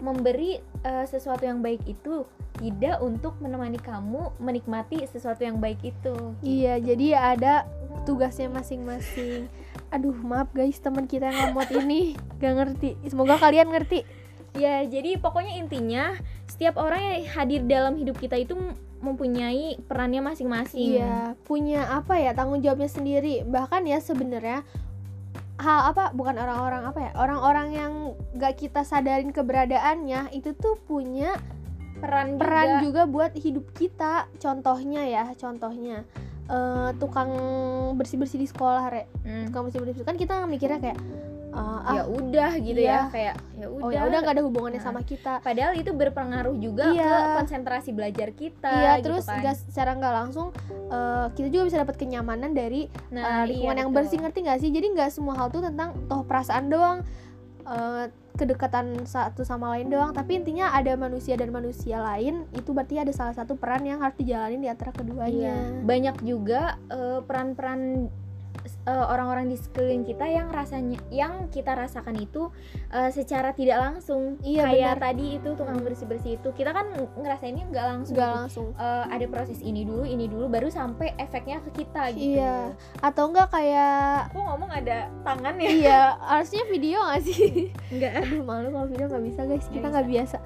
memberi 0.00 0.60
eh, 0.84 1.04
sesuatu 1.08 1.44
yang 1.44 1.64
baik 1.64 1.82
itu 1.88 2.28
tidak 2.56 3.04
untuk 3.04 3.36
menemani 3.44 3.76
kamu 3.76 4.32
menikmati 4.40 5.04
sesuatu 5.04 5.44
yang 5.44 5.60
baik 5.60 5.76
itu. 5.84 6.16
iya 6.40 6.80
jadi 6.80 7.36
ada 7.36 7.68
tugasnya 8.08 8.48
masing-masing 8.48 9.48
aduh 9.92 10.16
maaf 10.24 10.48
guys 10.56 10.80
teman 10.80 11.04
kita 11.04 11.28
yang 11.28 11.52
ngamot 11.52 11.68
ini 11.84 12.16
gak 12.40 12.54
ngerti 12.56 12.96
semoga 13.06 13.36
kalian 13.36 13.68
ngerti 13.68 14.08
Ya, 14.56 14.82
jadi 14.88 15.20
pokoknya 15.20 15.60
intinya 15.60 16.16
setiap 16.48 16.80
orang 16.80 17.00
yang 17.00 17.28
hadir 17.28 17.60
dalam 17.68 17.94
hidup 18.00 18.16
kita 18.16 18.40
itu 18.40 18.56
mempunyai 19.04 19.76
perannya 19.84 20.24
masing-masing. 20.24 20.96
Iya, 20.96 21.36
punya 21.44 21.84
apa 21.92 22.16
ya 22.16 22.32
tanggung 22.32 22.64
jawabnya 22.64 22.88
sendiri. 22.88 23.44
Bahkan 23.44 23.84
ya 23.84 24.00
sebenarnya 24.00 24.64
hal 25.56 25.90
apa 25.90 26.12
bukan 26.12 26.36
orang-orang 26.36 26.82
apa 26.84 26.98
ya 27.00 27.10
orang-orang 27.16 27.68
yang 27.72 27.92
gak 28.36 28.60
kita 28.60 28.84
sadarin 28.84 29.32
keberadaannya 29.32 30.28
itu 30.32 30.52
tuh 30.52 30.76
punya 30.84 31.32
Peran, 31.96 32.36
peran 32.36 32.84
juga. 32.84 32.84
juga 32.84 33.02
buat 33.08 33.32
hidup 33.32 33.72
kita. 33.72 34.28
Contohnya 34.36 35.08
ya, 35.08 35.24
contohnya 35.32 36.04
eh, 36.44 36.90
tukang 37.00 37.32
bersih 37.96 38.20
bersih 38.20 38.36
di 38.36 38.44
sekolah 38.44 38.84
re, 38.92 39.08
Hmm. 39.24 39.48
tukang 39.48 39.64
bersih 39.66 39.80
bersih 39.80 40.04
kan 40.04 40.14
kita 40.14 40.44
mikirnya 40.44 40.76
kayak 40.78 41.00
eh, 41.56 41.80
Ya 41.96 42.02
ah 42.02 42.06
udah 42.06 42.50
gitu 42.60 42.80
iya. 42.80 42.92
ya, 42.92 43.00
kayak 43.08 43.34
ya 43.56 43.66
udah. 43.72 43.84
oh 43.84 43.90
ya 43.90 44.00
udah 44.04 44.18
gak 44.20 44.34
ada 44.36 44.42
hubungannya 44.44 44.80
Nah. 44.80 44.86
sama 44.86 45.00
kita. 45.00 45.40
Padahal 45.40 45.72
itu 45.72 45.90
berpengaruh 45.90 46.56
juga 46.60 46.92
Iya. 46.92 47.08
ke 47.08 47.18
konsentrasi 47.40 47.90
belajar 47.96 48.28
kita. 48.30 48.68
Iya, 48.70 48.92
gitu 49.00 49.04
terus 49.08 49.24
kan. 49.24 49.40
nggak 49.40 49.56
secara 49.56 49.90
nggak 49.96 50.14
langsung 50.14 50.48
eh, 50.92 51.26
kita 51.32 51.48
juga 51.48 51.64
bisa 51.72 51.78
dapat 51.80 51.96
kenyamanan 51.96 52.52
dari 52.52 52.92
nah, 53.08 53.42
uh, 53.42 53.44
lingkungan 53.48 53.74
iya, 53.74 53.82
yang 53.82 53.90
betul. 53.90 53.98
bersih 54.04 54.18
ngerti 54.20 54.38
nggak 54.44 54.58
sih 54.60 54.70
jadi 54.70 54.86
nggak 54.92 55.10
semua 55.10 55.34
hal 55.34 55.48
tuh 55.48 55.64
tentang 55.64 55.96
toh 56.06 56.22
perasaan 56.22 56.68
doang 56.68 57.00
Uh, 57.66 58.06
kedekatan 58.38 59.10
satu 59.10 59.42
sama 59.42 59.74
lain 59.74 59.90
doang 59.90 60.14
tapi 60.14 60.38
intinya 60.38 60.70
ada 60.70 60.94
manusia 60.94 61.34
dan 61.34 61.50
manusia 61.50 61.98
lain 61.98 62.46
itu 62.54 62.70
berarti 62.70 63.02
ada 63.02 63.10
salah 63.10 63.34
satu 63.34 63.58
peran 63.58 63.82
yang 63.82 63.98
harus 63.98 64.14
dijalani 64.14 64.62
di 64.62 64.70
antara 64.70 64.94
keduanya 64.94 65.74
banyak 65.82 66.14
juga 66.22 66.78
peran-peran 67.26 68.06
eh, 68.86 69.06
orang-orang 69.06 69.50
di 69.50 69.58
sekeliling 69.58 70.02
kita 70.02 70.24
yang 70.24 70.48
rasanya 70.48 70.96
yang 71.10 71.50
kita 71.50 71.74
rasakan 71.74 72.16
itu 72.16 72.48
eh, 72.88 73.10
secara 73.10 73.50
tidak 73.52 73.82
langsung. 73.82 74.38
Iya, 74.40 74.62
kayak 74.64 74.94
benar. 74.96 75.04
tadi 75.10 75.26
itu 75.36 75.48
tukang 75.52 75.76
Hmm. 75.76 75.84
bersih 75.84 76.06
bersih 76.06 76.32
itu. 76.38 76.48
Kita 76.54 76.70
kan 76.70 76.86
ngerasainnya 77.18 77.66
nggak 77.68 77.86
langsung. 77.86 78.14
Nggak 78.14 78.30
langsung. 78.32 78.66
Eh, 78.72 79.04
ada 79.10 79.26
proses 79.26 79.58
ini 79.60 79.82
dulu 79.82 80.06
ini 80.06 80.24
dulu 80.24 80.46
baru 80.46 80.70
sampai 80.70 81.12
efeknya 81.18 81.58
ke 81.66 81.82
kita 81.82 82.14
gitu. 82.14 82.38
Iya. 82.38 82.72
atau 83.02 83.28
enggak 83.28 83.50
kayak 83.50 84.30
aku 84.30 84.38
ngomong 84.38 84.70
ada 84.70 85.10
tangan 85.22 85.54
ya? 85.58 85.68
Iya 85.68 86.00
harusnya 86.22 86.62
video 86.70 86.98
gak 87.02 87.22
sih? 87.22 87.70
Enggak 87.92 88.12
aduh 88.22 88.42
malu 88.42 88.68
kalau 88.70 88.86
video 88.86 89.06
nggak 89.06 89.24
bisa 89.26 89.40
guys. 89.44 89.66
Kita 89.66 89.78
Nggak 89.80 89.92
nggak 89.92 90.08
biasa. 90.08 90.36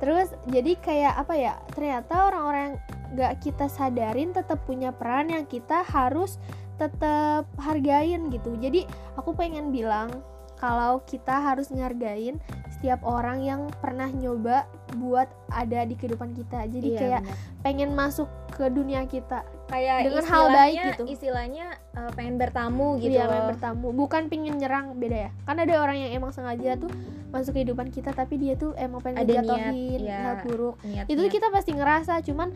Terus 0.00 0.28
jadi 0.48 0.72
kayak 0.80 1.14
apa 1.18 1.34
ya? 1.36 1.54
Ternyata 1.70 2.14
orang-orang 2.26 2.62
yang 2.64 2.76
nggak 3.10 3.34
kita 3.42 3.66
sadarin 3.66 4.30
tetap 4.30 4.62
punya 4.64 4.94
peran 4.94 5.28
yang 5.28 5.44
kita 5.44 5.82
harus 5.82 6.38
tetap 6.80 7.44
hargain 7.56 8.26
gitu 8.28 8.56
jadi 8.56 8.88
aku 9.14 9.36
pengen 9.36 9.68
bilang 9.68 10.08
kalau 10.56 11.00
kita 11.02 11.32
harus 11.32 11.68
ngehargain 11.68 12.36
setiap 12.70 13.00
orang 13.00 13.40
yang 13.40 13.60
pernah 13.76 14.08
nyoba 14.08 14.64
buat 14.94 15.24
ada 15.48 15.84
di 15.84 15.92
kehidupan 15.92 16.32
kita 16.32 16.64
jadi 16.66 16.88
Iya, 16.90 16.98
kayak 16.98 17.22
benar. 17.22 17.36
pengen 17.60 17.90
masuk 17.92 18.28
ke 18.50 18.68
dunia 18.68 19.04
kita 19.04 19.40
kayak 19.66 20.04
dengan 20.04 20.24
hal 20.26 20.46
baik 20.50 20.76
gitu. 20.90 21.04
istilahnya 21.06 21.66
eh, 21.92 22.12
pengen 22.12 22.36
bertamu 22.36 22.96
gitu 22.98 23.12
Iya, 23.14 23.24
loh. 23.24 23.48
bertamu 23.48 23.92
bukan 23.94 24.28
pingin 24.28 24.56
nyerang 24.56 24.96
beda 24.96 25.28
ya 25.28 25.30
kan 25.44 25.56
ada 25.56 25.74
orang 25.78 25.96
yang 25.98 26.12
emang 26.14 26.28
sengaja 26.30 26.76
tuh 26.76 26.92
masuk 27.30 27.54
kehidupan 27.54 27.88
kita 27.88 28.10
tapi 28.10 28.36
dia 28.36 28.52
tuh 28.54 28.74
emang 28.74 29.00
pengen 29.00 29.22
Ada 29.22 29.28
niat, 29.30 29.44
ngejatohin 29.46 30.00
iya. 30.02 30.18
hal 30.18 30.36
buruk 30.42 30.76
Niat- 30.82 31.06
itu 31.06 31.22
niat. 31.22 31.32
kita 31.32 31.46
pasti 31.48 31.70
ngerasa 31.72 32.20
cuman 32.20 32.48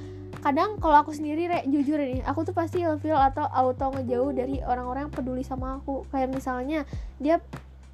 kadang 0.45 0.77
kalau 0.77 1.01
aku 1.01 1.17
sendiri 1.17 1.49
Rek, 1.49 1.65
jujur 1.73 1.97
ini 1.97 2.21
aku 2.21 2.45
tuh 2.45 2.53
pasti 2.53 2.85
ilfeel 2.85 3.17
atau 3.17 3.49
auto 3.49 3.97
ngejauh 3.97 4.37
dari 4.37 4.61
orang-orang 4.61 5.09
yang 5.09 5.15
peduli 5.17 5.41
sama 5.41 5.81
aku. 5.81 6.05
Kayak 6.13 6.37
misalnya 6.37 6.85
dia 7.17 7.41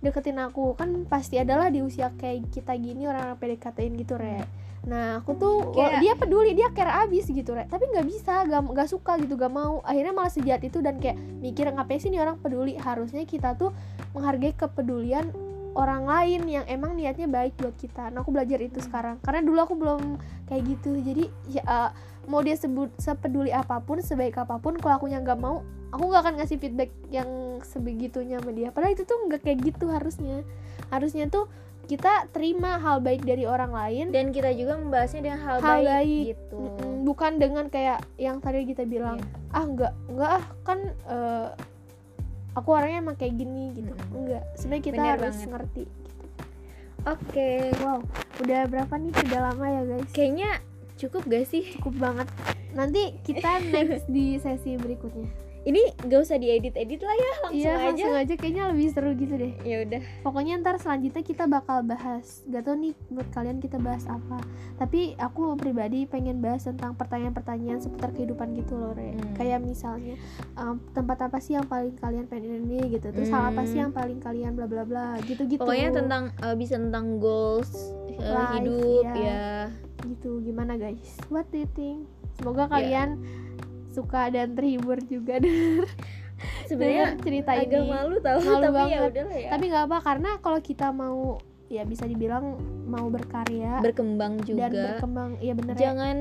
deketin 0.00 0.40
aku 0.40 0.74
kan 0.74 1.04
pasti 1.06 1.36
adalah 1.36 1.68
di 1.68 1.84
usia 1.84 2.08
kayak 2.16 2.48
kita 2.50 2.72
gini 2.80 3.04
orang-orang 3.04 3.36
PDKT-in 3.36 3.94
gitu 4.00 4.16
Rek 4.16 4.48
nah 4.80 5.20
aku 5.20 5.36
tuh 5.36 5.76
Kayak- 5.76 6.00
dia 6.00 6.12
peduli 6.16 6.56
dia 6.56 6.72
care 6.72 7.04
abis 7.04 7.28
gitu 7.28 7.52
Rek 7.52 7.68
tapi 7.68 7.84
nggak 7.92 8.06
bisa 8.08 8.48
gak, 8.48 8.64
nggak 8.64 8.88
suka 8.88 9.20
gitu 9.20 9.36
gak 9.36 9.52
mau. 9.52 9.84
Akhirnya 9.84 10.16
malah 10.16 10.32
sejahat 10.32 10.64
itu 10.64 10.80
dan 10.80 10.96
kayak 10.96 11.20
mikir 11.44 11.68
ngapain 11.68 12.00
sih 12.00 12.08
nih 12.08 12.24
orang 12.24 12.40
peduli? 12.40 12.80
Harusnya 12.80 13.28
kita 13.28 13.60
tuh 13.60 13.76
menghargai 14.16 14.56
kepedulian 14.56 15.28
orang 15.76 16.08
lain 16.08 16.48
yang 16.48 16.64
emang 16.64 16.96
niatnya 16.96 17.28
baik 17.28 17.60
buat 17.60 17.76
kita. 17.76 18.08
Nah 18.08 18.24
aku 18.24 18.32
belajar 18.32 18.56
itu 18.64 18.80
sekarang. 18.80 19.20
Karena 19.20 19.44
dulu 19.44 19.58
aku 19.60 19.74
belum 19.76 20.16
kayak 20.48 20.62
gitu. 20.64 20.96
Jadi 20.96 21.28
ya, 21.52 21.60
eh, 21.60 21.90
mau 22.26 22.40
dia 22.40 22.54
sebut 22.54 22.90
sepeduli 22.96 23.48
apa 23.48 23.78
pun, 23.78 23.98
sebaik 23.98 24.36
apa 24.36 24.56
pun, 24.56 24.76
kalau 24.76 24.96
akunya 24.96 25.18
nggak 25.18 25.36
mau, 25.36 25.62
aku 25.88 26.02
nggak 26.04 26.22
akan 26.22 26.34
ngasih 26.36 26.56
feedback 26.56 26.90
yang 27.08 27.28
sebegitunya 27.62 28.38
sama 28.38 28.50
dia. 28.50 28.68
Padahal 28.68 28.92
itu 28.92 29.02
tuh 29.02 29.16
nggak 29.24 29.40
kayak 29.40 29.58
gitu 29.62 29.88
harusnya. 29.88 30.44
Harusnya 30.88 31.26
tuh 31.26 31.48
kita 31.84 32.30
terima 32.30 32.78
hal 32.78 32.98
baik 32.98 33.22
dari 33.22 33.42
orang 33.42 33.70
lain 33.70 34.10
dan 34.10 34.30
kita 34.30 34.52
juga 34.52 34.78
membahasnya 34.78 35.20
dengan 35.22 35.40
hal, 35.42 35.56
Hal 35.58 35.82
baik, 35.82 35.86
baik. 35.90 36.22
gitu 36.30 36.60
bukan 37.02 37.32
dengan 37.36 37.66
kayak 37.66 37.98
yang 38.14 38.38
tadi 38.38 38.62
kita 38.62 38.86
bilang 38.86 39.18
Iya. 39.18 39.50
ah 39.50 39.64
enggak 39.66 39.92
enggak 40.06 40.30
ah 40.30 40.44
kan 40.62 40.78
eh, 40.86 41.48
aku 42.54 42.68
orangnya 42.70 43.02
emang 43.02 43.18
kayak 43.18 43.34
gini 43.34 43.74
gitu 43.74 43.90
Mm-mm. 43.90 44.18
enggak 44.22 44.44
sebenarnya 44.54 44.84
kita 44.84 44.96
Bener 44.96 45.10
harus 45.10 45.34
banget. 45.34 45.50
ngerti 45.50 45.84
oke 47.02 47.48
wow 47.82 47.98
udah 48.38 48.60
berapa 48.66 48.94
nih 48.94 49.12
sudah 49.16 49.40
lama 49.42 49.66
ya 49.66 49.82
guys 49.82 50.10
kayaknya 50.12 50.50
cukup 51.00 51.24
gak 51.24 51.48
sih? 51.48 51.64
Cukup 51.80 51.96
banget. 51.96 52.28
Nanti 52.76 53.16
kita 53.24 53.64
next 53.72 54.06
di 54.12 54.36
sesi 54.36 54.76
berikutnya 54.76 55.49
ini 55.60 55.92
gak 56.08 56.24
usah 56.24 56.40
diedit 56.40 56.72
edit 56.72 57.04
lah 57.04 57.12
ya 57.12 57.32
langsung 57.44 57.60
iya 57.60 57.72
aja. 57.76 57.84
langsung 57.92 58.14
aja 58.16 58.34
kayaknya 58.34 58.64
lebih 58.72 58.86
seru 58.90 59.12
gitu 59.12 59.34
deh. 59.36 59.52
Ya 59.60 59.76
udah. 59.84 60.00
Pokoknya 60.24 60.56
ntar 60.58 60.80
selanjutnya 60.80 61.20
kita 61.20 61.44
bakal 61.44 61.84
bahas 61.84 62.40
gak 62.48 62.64
tau 62.64 62.72
nih 62.74 62.96
buat 63.12 63.28
kalian 63.28 63.60
kita 63.60 63.76
bahas 63.76 64.08
apa. 64.08 64.40
Tapi 64.80 65.20
aku 65.20 65.52
pribadi 65.54 66.08
pengen 66.08 66.40
bahas 66.40 66.64
tentang 66.64 66.96
pertanyaan-pertanyaan 66.96 67.76
seputar 67.76 68.08
kehidupan 68.10 68.56
gitu 68.56 68.80
loh 68.80 68.96
Re. 68.96 69.12
Hmm. 69.12 69.36
kayak 69.36 69.60
misalnya 69.60 70.16
um, 70.56 70.80
tempat 70.92 71.28
apa 71.28 71.36
sih 71.38 71.52
yang 71.52 71.68
paling 71.68 71.92
kalian 71.94 72.24
pengen 72.24 72.64
ini 72.64 72.96
gitu. 72.96 73.12
Terus 73.12 73.28
hal 73.28 73.52
apa 73.52 73.62
sih 73.62 73.76
Hmm. 73.76 73.84
yang 73.84 73.92
paling 73.92 74.18
kalian 74.18 74.52
bla 74.56 74.64
bla 74.64 74.84
bla 74.84 75.20
gitu 75.24 75.44
gitu 75.44 75.60
pokoknya 75.60 75.92
tentang 75.92 76.32
eh, 76.36 76.56
bisa 76.56 76.76
tentang 76.76 77.16
goals 77.16 77.92
eh, 78.08 78.16
Life, 78.16 78.52
hidup 78.58 79.04
iya. 79.12 79.24
ya. 79.28 79.48
Gitu 80.08 80.40
gimana 80.40 80.74
guys? 80.74 81.20
What 81.28 81.52
do 81.52 81.60
you 81.60 81.68
think 81.70 82.08
semoga 82.36 82.64
Ya. 82.64 82.72
kalian 82.72 83.08
suka 83.90 84.28
dan 84.28 84.54
terhibur 84.54 84.96
juga 85.02 85.36
denger 85.44 85.86
sebenarnya 86.64 87.20
cerita 87.20 87.52
agak 87.52 87.68
ini 87.76 87.90
malu 87.90 88.16
tau 88.18 88.38
Malu 88.38 88.62
tapi 88.62 88.80
ya 88.88 88.98
banget. 88.98 89.10
udahlah 89.12 89.36
ya. 89.36 89.48
Tapi 89.50 89.64
nggak 89.66 89.84
apa 89.84 89.98
karena 90.00 90.30
kalau 90.38 90.60
kita 90.60 90.88
mau 90.90 91.36
ya 91.66 91.82
bisa 91.84 92.02
dibilang 92.02 92.58
mau 92.84 93.06
berkarya 93.06 93.78
berkembang 93.78 94.42
dan 94.42 94.46
juga. 94.48 94.66
berkembang 94.90 95.38
iya 95.38 95.52
bener 95.52 95.74
ya. 95.74 95.80
Jangan 95.84 96.16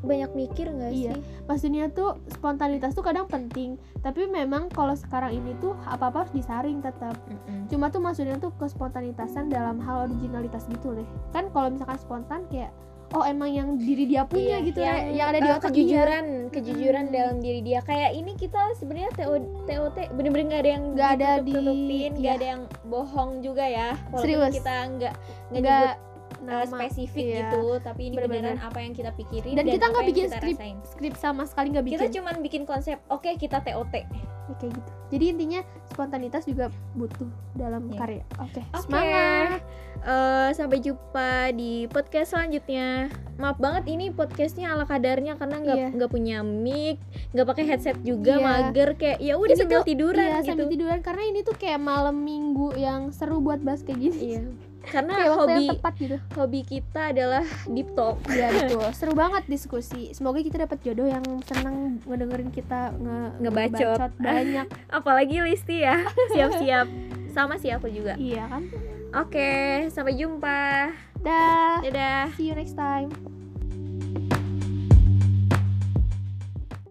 banyak 0.00 0.30
mikir 0.32 0.66
gak 0.68 0.90
Iya. 0.90 1.14
sih? 1.14 1.22
Maksudnya 1.44 1.84
tuh 1.88 2.10
spontanitas 2.28 2.90
tuh 2.90 3.04
kadang 3.04 3.26
penting 3.26 3.74
tapi 4.00 4.26
memang 4.26 4.66
kalau 4.68 4.90
sekarang 4.92 5.30
ini 5.32 5.54
tuh 5.56 5.78
apa 5.84 6.08
apa 6.08 6.26
harus 6.26 6.32
disaring 6.32 6.80
tetap 6.80 7.14
Mm-mm. 7.22 7.68
cuma 7.68 7.86
tuh 7.88 8.00
maksudnya 8.00 8.34
tuh 8.36 8.50
kespontanitasan 8.56 9.46
dalam 9.46 9.78
hal 9.78 10.08
originalitas 10.08 10.66
gitu 10.66 10.92
deh. 10.92 11.06
Kan 11.30 11.46
kalau 11.48 11.70
misalkan 11.70 11.96
spontan 11.96 12.42
kayak 12.48 12.74
oh 13.12 13.22
emang 13.22 13.50
yang 13.50 13.68
diri 13.76 14.04
dia 14.04 14.24
punya 14.24 14.56
Iya, 14.58 14.66
gitu 14.66 14.78
ya 14.80 14.86
yang, 14.88 15.00
yang 15.12 15.26
ada 15.28 15.38
di 15.38 15.48
eh, 15.48 15.52
otak 15.52 15.60
dia 15.62 15.68
kejujuran 15.68 16.24
kejujuran 16.48 17.04
Mm-mm. 17.04 17.14
dalam 17.14 17.36
diri 17.38 17.60
dia 17.60 17.80
kayak 17.80 18.10
ini 18.12 18.32
kita 18.34 18.60
sebenarnya 18.74 19.10
TO, 19.12 19.34
TOT 19.64 19.96
bener-bener 20.16 20.46
nggak 20.48 20.62
ada 20.62 20.70
yang 20.70 20.84
Nggak 20.92 21.10
ada 21.16 21.30
di- 21.40 21.52
nggak 21.52 22.18
iya. 22.18 22.32
ada 22.34 22.46
yang 22.56 22.62
bohong 22.84 23.40
juga 23.40 23.64
ya 23.64 23.96
walaupun 24.08 24.22
Serius. 24.24 24.52
kita 24.54 24.74
nggak 24.96 25.14
nggak 25.52 25.92
nyebut 25.92 26.12
uh, 26.48 26.64
spesifik 26.66 27.24
iya. 27.24 27.36
gitu 27.46 27.62
tapi 27.78 28.02
ini 28.08 28.16
beneran 28.18 28.58
apa 28.58 28.78
yang 28.80 28.92
kita 28.92 29.10
pikirin 29.14 29.54
Dan 29.54 29.64
kita 29.66 29.84
apa 29.84 29.90
nggak 29.92 30.02
yang 30.02 30.10
bikin 30.10 30.26
kita 30.26 30.38
skrip. 30.38 30.56
skrip 30.84 31.14
sama 31.16 31.42
sekali 31.44 31.66
nggak 31.70 31.84
bikin 31.86 31.98
kita 31.98 32.06
cuman 32.12 32.34
bikin 32.40 32.62
konsep 32.64 32.98
oke 33.08 33.28
kita 33.36 33.60
TOT 33.60 33.94
Ya, 34.52 34.58
kayak 34.58 34.72
gitu 34.76 34.90
jadi 35.08 35.24
intinya 35.28 35.60
spontanitas 35.86 36.42
juga 36.44 36.66
butuh 36.92 37.24
dalam 37.52 37.88
Iya. 37.88 37.98
karya 37.98 38.22
oke 38.38 38.60
Oke. 38.60 38.60
semangat 38.78 39.60
Eh, 40.02 40.50
sampai 40.52 40.82
jumpa 40.82 41.54
di 41.54 41.86
podcast 41.86 42.34
selanjutnya. 42.34 43.06
Maaf 43.38 43.54
banget 43.56 43.86
ini 43.86 44.10
podcastnya 44.10 44.74
ala 44.74 44.82
kadarnya 44.82 45.38
karena 45.38 45.62
nggak 45.62 45.78
Iya. 45.78 45.88
nggak 45.94 46.10
punya 46.10 46.42
mic, 46.42 46.98
nggak 47.30 47.46
pakai 47.46 47.64
headset 47.64 48.02
juga, 48.02 48.34
Iya. 48.34 48.42
mager 48.42 48.88
kayak 48.92 49.22
ya 49.22 49.38
udah 49.38 49.54
sambil 49.54 49.78
tuh- 49.78 49.86
tiduran 49.86 50.26
iya 50.26 50.34
gitu. 50.36 50.48
sambil 50.50 50.66
tiduran 50.66 50.98
karena 51.00 51.22
ini 51.24 51.40
tuh 51.40 51.54
kayak 51.54 51.78
malam 51.78 52.18
minggu 52.18 52.74
yang 52.74 53.14
seru 53.14 53.38
buat 53.38 53.62
bahas 53.62 53.86
kayak 53.86 54.00
gini 54.00 54.18
Iya. 54.18 54.42
Karena 54.86 55.12
kayak 55.14 55.32
hobi 55.36 55.52
yang 55.52 55.72
tepat 55.76 55.94
gitu 55.98 56.16
hobi 56.34 56.60
kita 56.62 57.00
adalah 57.14 57.44
deep 57.70 57.88
talk. 57.94 58.16
Iya 58.26 58.48
betul, 58.56 58.86
seru 58.94 59.12
banget 59.14 59.44
diskusi. 59.46 60.10
Semoga 60.12 60.40
kita 60.40 60.62
dapat 60.62 60.78
jodoh 60.82 61.06
yang 61.06 61.24
senang 61.46 62.02
ngedengerin 62.04 62.50
kita 62.50 62.90
nge 62.96 63.18
Ngebacot. 63.42 63.98
banyak. 64.18 64.66
Apalagi 64.98 65.42
Listi 65.42 65.82
ya. 65.84 66.02
Siap-siap. 66.34 66.86
Sama 67.32 67.56
sih 67.56 67.72
aku 67.72 67.88
juga. 67.88 68.12
iya 68.16 68.44
kan? 68.48 68.68
Oke, 69.12 69.86
sampai 69.92 70.16
jumpa. 70.16 70.88
Dah. 71.20 71.80
Dadah. 71.84 72.32
See 72.36 72.48
you 72.48 72.56
next 72.56 72.76
time. 72.76 73.41